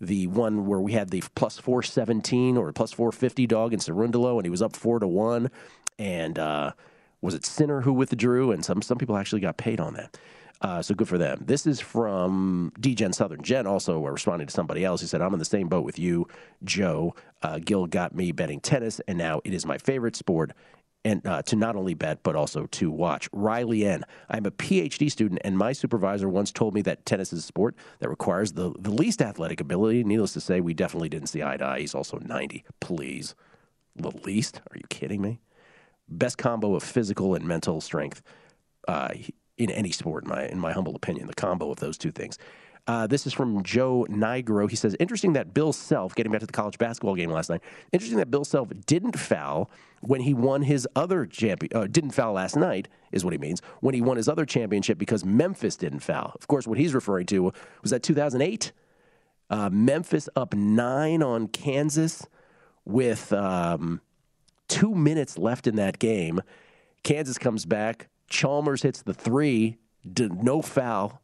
[0.00, 4.44] the one where we had the plus 417 or plus 450 dog in Cerundolo, and
[4.44, 5.50] he was up four to one.
[5.98, 6.72] And uh,
[7.20, 8.52] was it Sinner who withdrew?
[8.52, 10.16] And some some people actually got paid on that.
[10.60, 11.40] Uh, so good for them.
[11.46, 13.42] This is from DGen Southern.
[13.42, 15.00] Jen also responding to somebody else.
[15.00, 16.26] He said, I'm in the same boat with you,
[16.64, 17.14] Joe.
[17.42, 20.52] Uh, Gill got me betting tennis, and now it is my favorite sport
[21.04, 23.28] and uh, to not only bet but also to watch.
[23.32, 24.04] Riley N.
[24.28, 27.74] I'm a PhD student, and my supervisor once told me that tennis is a sport
[28.00, 30.04] that requires the, the least athletic ability.
[30.04, 31.80] Needless to say, we definitely didn't see eye to eye.
[31.80, 32.64] He's also 90.
[32.80, 33.34] Please,
[33.96, 34.60] the least?
[34.70, 35.40] Are you kidding me?
[36.08, 38.22] Best combo of physical and mental strength
[38.86, 39.10] uh,
[39.58, 41.26] in any sport, in my in my humble opinion.
[41.26, 42.38] The combo of those two things.
[42.88, 44.68] Uh, this is from Joe Nigro.
[44.68, 47.60] He says, interesting that Bill Self, getting back to the college basketball game last night,
[47.92, 49.70] interesting that Bill Self didn't foul
[50.00, 53.62] when he won his other champion, uh, didn't foul last night, is what he means,
[53.80, 56.32] when he won his other championship because Memphis didn't foul.
[56.34, 58.72] Of course, what he's referring to was that 2008.
[59.50, 62.26] Uh, Memphis up nine on Kansas
[62.84, 64.00] with um,
[64.68, 66.42] Two minutes left in that game.
[67.02, 68.08] Kansas comes back.
[68.28, 69.78] Chalmers hits the three.
[70.04, 71.22] No foul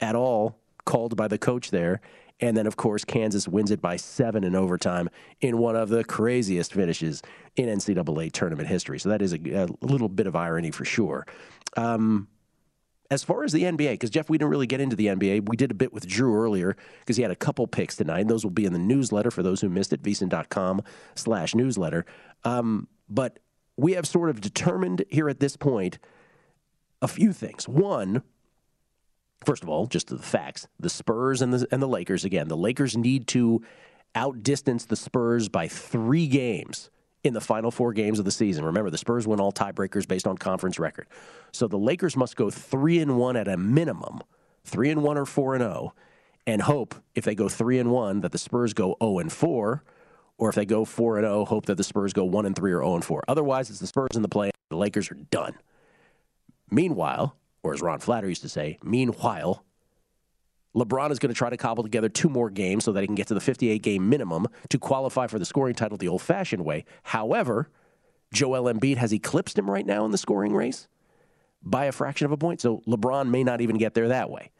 [0.00, 2.00] at all called by the coach there.
[2.40, 5.08] And then, of course, Kansas wins it by seven in overtime
[5.40, 7.22] in one of the craziest finishes
[7.54, 8.98] in NCAA tournament history.
[8.98, 11.26] So that is a, a little bit of irony for sure.
[11.76, 12.28] Um,
[13.12, 15.48] as far as the NBA, because Jeff, we didn't really get into the NBA.
[15.48, 18.20] We did a bit with Drew earlier because he had a couple picks tonight.
[18.20, 20.82] And those will be in the newsletter for those who missed it, vsin.com
[21.14, 22.06] slash newsletter.
[22.44, 23.38] Um, but
[23.76, 25.98] we have sort of determined here at this point
[27.02, 27.68] a few things.
[27.68, 28.22] One,
[29.44, 32.24] First of all, just the facts: the Spurs and the and the Lakers.
[32.24, 33.62] Again, the Lakers need to
[34.14, 36.90] outdistance the Spurs by three games
[37.24, 38.64] in the final four games of the season.
[38.64, 41.06] Remember, the Spurs win all tiebreakers based on conference record,
[41.52, 44.20] so the Lakers must go three and one at a minimum,
[44.64, 45.92] three and one or four and zero, oh,
[46.46, 49.32] and hope if they go three and one that the Spurs go zero oh and
[49.32, 49.82] four,
[50.38, 52.72] or if they go four and zero, hope that the Spurs go one and three
[52.72, 53.22] or zero and four.
[53.28, 54.50] Otherwise, it's the Spurs in the play.
[54.70, 55.54] The Lakers are done.
[56.70, 59.64] Meanwhile, or as Ron Flatter used to say, meanwhile,
[60.74, 63.14] LeBron is going to try to cobble together two more games so that he can
[63.14, 66.64] get to the 58 game minimum to qualify for the scoring title the old fashioned
[66.64, 66.84] way.
[67.02, 67.68] However,
[68.32, 70.88] Joel Embiid has eclipsed him right now in the scoring race
[71.62, 74.50] by a fraction of a point, so LeBron may not even get there that way.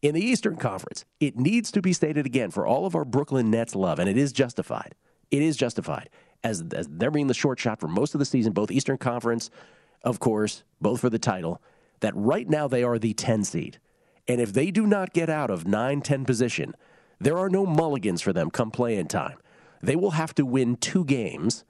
[0.00, 3.50] In the Eastern Conference, it needs to be stated again for all of our Brooklyn
[3.50, 4.94] Nets love, and it is justified.
[5.30, 6.08] It is justified
[6.44, 9.50] as, as they're being the short shot for most of the season, both Eastern Conference,
[10.02, 11.60] of course, both for the title
[12.00, 13.78] that right now they are the 10 seed.
[14.26, 16.74] And if they do not get out of 9 10 position,
[17.18, 19.38] there are no mulligans for them come play in time.
[19.82, 21.64] They will have to win two games.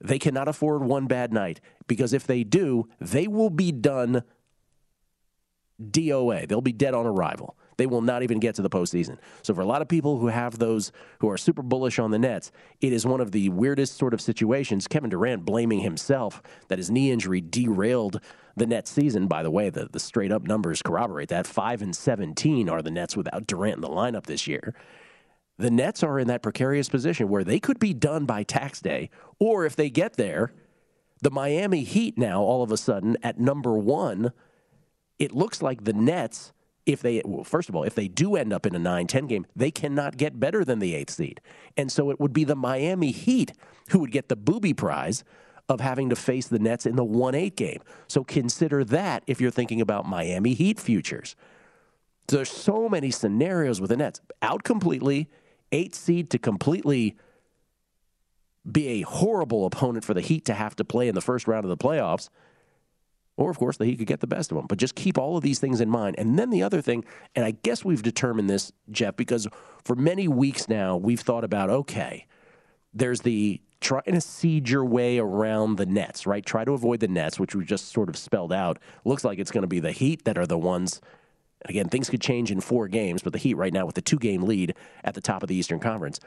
[0.00, 4.22] They cannot afford one bad night because if they do, they will be done
[5.80, 6.46] DOA.
[6.46, 7.56] They'll be dead on arrival.
[7.78, 9.18] They will not even get to the postseason.
[9.42, 12.18] So for a lot of people who have those who are super bullish on the
[12.18, 12.50] Nets,
[12.80, 14.86] it is one of the weirdest sort of situations.
[14.88, 18.20] Kevin Durant blaming himself that his knee injury derailed
[18.56, 19.28] the Nets season.
[19.28, 21.46] By the way, the, the straight up numbers corroborate that.
[21.46, 24.74] Five and seventeen are the Nets without Durant in the lineup this year.
[25.56, 29.10] The Nets are in that precarious position where they could be done by tax day,
[29.38, 30.52] or if they get there,
[31.22, 34.32] the Miami Heat now all of a sudden at number one,
[35.18, 36.52] it looks like the Nets
[36.88, 39.26] if they, well, first of all, if they do end up in a 9 10
[39.26, 41.40] game, they cannot get better than the eighth seed.
[41.76, 43.52] And so it would be the Miami Heat
[43.90, 45.22] who would get the booby prize
[45.68, 47.80] of having to face the Nets in the 1 8 game.
[48.08, 51.36] So consider that if you're thinking about Miami Heat futures.
[52.28, 54.20] There's so many scenarios with the Nets.
[54.40, 55.28] Out completely,
[55.72, 57.16] eight seed to completely
[58.70, 61.66] be a horrible opponent for the Heat to have to play in the first round
[61.66, 62.30] of the playoffs.
[63.38, 64.66] Or, of course, that he could get the best of them.
[64.66, 66.16] But just keep all of these things in mind.
[66.18, 67.04] And then the other thing,
[67.36, 69.46] and I guess we've determined this, Jeff, because
[69.84, 72.26] for many weeks now, we've thought about okay,
[72.92, 76.44] there's the trying to seed your way around the nets, right?
[76.44, 78.80] Try to avoid the nets, which we just sort of spelled out.
[79.04, 81.00] Looks like it's going to be the Heat that are the ones.
[81.66, 84.18] Again, things could change in four games, but the Heat right now with the two
[84.18, 84.74] game lead
[85.04, 86.18] at the top of the Eastern Conference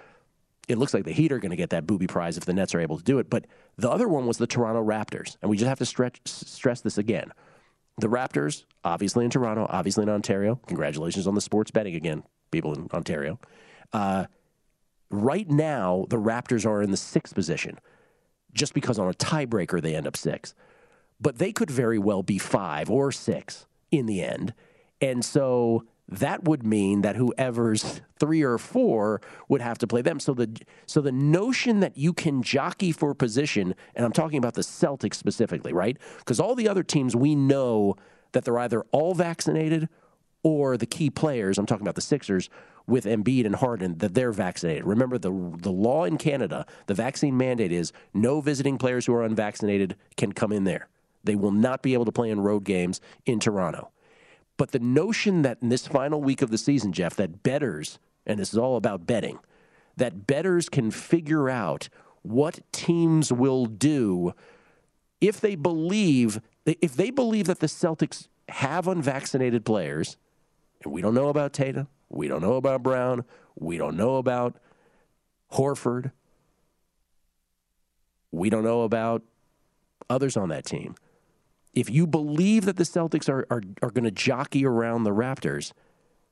[0.72, 2.74] it looks like the Heat are going to get that booby prize if the Nets
[2.74, 3.30] are able to do it.
[3.30, 3.46] But
[3.78, 6.98] the other one was the Toronto Raptors, and we just have to stretch, stress this
[6.98, 7.32] again.
[7.98, 10.60] The Raptors, obviously in Toronto, obviously in Ontario.
[10.68, 13.40] Congratulations on the sports betting again, people in Ontario.
[13.94, 14.26] Uh,
[15.10, 17.80] right now, the Raptors are in the sixth position,
[18.54, 20.54] just because on a tiebreaker they end up six.
[21.20, 24.54] But they could very well be five or six in the end.
[25.02, 30.20] And so that would mean that whoever's three or four would have to play them.
[30.20, 34.54] So the so the notion that you can jockey for position, and I'm talking about
[34.54, 35.98] the Celtics specifically, right?
[36.20, 37.96] Because all the other teams we know
[38.34, 39.88] that they're either all vaccinated
[40.44, 41.58] or the key players.
[41.58, 42.50] I'm talking about the Sixers
[42.88, 44.86] with Embiid and Harden that they're vaccinated.
[44.86, 49.24] Remember the the law in Canada, the vaccine mandate is no visiting players who are
[49.24, 50.90] unvaccinated can come in there.
[51.24, 53.92] They will not be able to play in road games in Toronto.
[54.62, 57.98] But the notion that in this final week of the season, Jeff, that betters,
[58.28, 59.40] and this is all about betting,
[59.98, 61.90] that betters can figure out
[62.22, 64.36] what teams will do
[65.20, 70.16] if they believe if they believe that the Celtics have unvaccinated players,
[70.84, 74.58] and we don't know about Tatum, we don't know about Brown, we don't know about
[75.54, 76.12] Horford,
[78.32, 79.24] we don't know about
[80.08, 80.94] others on that team
[81.74, 85.72] if you believe that the Celtics are, are, are going to jockey around the Raptors,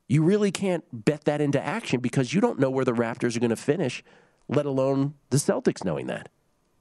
[0.07, 3.39] you really can't bet that into action because you don't know where the Raptors are
[3.39, 4.03] going to finish,
[4.47, 6.29] let alone the Celtics knowing that.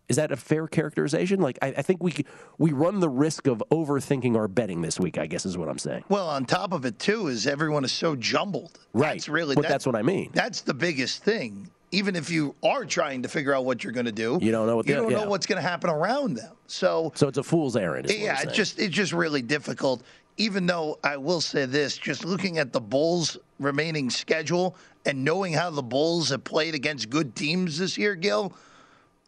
[0.09, 1.41] Is that a fair characterization?
[1.41, 2.25] Like, I, I, think we
[2.57, 5.19] we run the risk of overthinking our betting this week.
[5.19, 6.05] I guess is what I'm saying.
[6.09, 8.81] Well, on top of it too is everyone is so jumbled.
[8.95, 9.13] Right.
[9.13, 10.31] That's really but that, that's what I mean.
[10.33, 14.07] That's the biggest thing even if you are trying to figure out what you're going
[14.07, 15.25] to do, You don't know what you don't yeah.
[15.25, 16.55] know what's going to happen around them.
[16.67, 18.07] So So it's a fool's errand.
[18.11, 20.03] is yeah, it's just it's just really difficult.
[20.37, 25.53] Even though I will say this, just looking at the Bulls' remaining schedule and knowing
[25.53, 28.53] how the Bulls have played against good teams this year, Gill,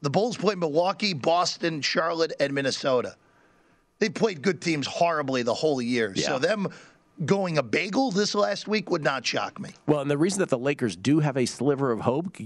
[0.03, 3.17] the Bulls play Milwaukee, Boston, Charlotte, and Minnesota.
[3.99, 6.13] They played good teams horribly the whole year.
[6.15, 6.27] Yeah.
[6.29, 6.69] So them
[7.25, 9.71] going a bagel this last week would not shock me.
[9.87, 12.37] Well, and the reason that the Lakers do have a sliver of hope,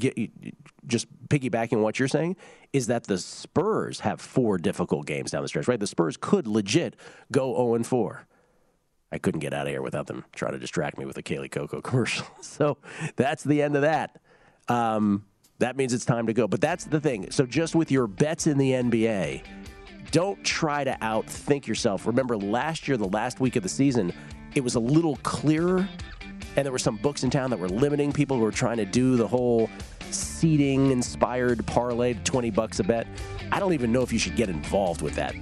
[0.86, 2.36] just piggybacking what you're saying,
[2.72, 5.78] is that the Spurs have four difficult games down the stretch, right?
[5.78, 6.96] The Spurs could legit
[7.30, 8.26] go 0 and 4.
[9.12, 11.48] I couldn't get out of here without them trying to distract me with a Kaley
[11.48, 12.26] Cuoco commercial.
[12.40, 12.78] So
[13.16, 14.20] that's the end of that.
[14.68, 15.24] Um,
[15.58, 16.48] that means it's time to go.
[16.48, 17.30] But that's the thing.
[17.30, 19.44] So just with your bets in the NBA,
[20.10, 22.06] don't try to outthink yourself.
[22.06, 24.12] Remember, last year, the last week of the season,
[24.54, 25.88] it was a little clearer,
[26.56, 28.84] and there were some books in town that were limiting people who were trying to
[28.84, 29.68] do the whole
[30.10, 33.06] seating inspired parlay, 20 bucks a bet.
[33.50, 35.34] I don't even know if you should get involved with that.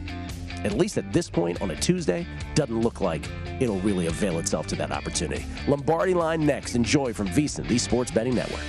[0.64, 3.28] At least at this point on a Tuesday, doesn't look like
[3.60, 5.44] it'll really avail itself to that opportunity.
[5.66, 6.74] Lombardi line next.
[6.74, 8.60] Enjoy from VSIN, the Sports Betting Network.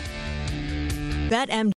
[1.29, 1.73] BetMGM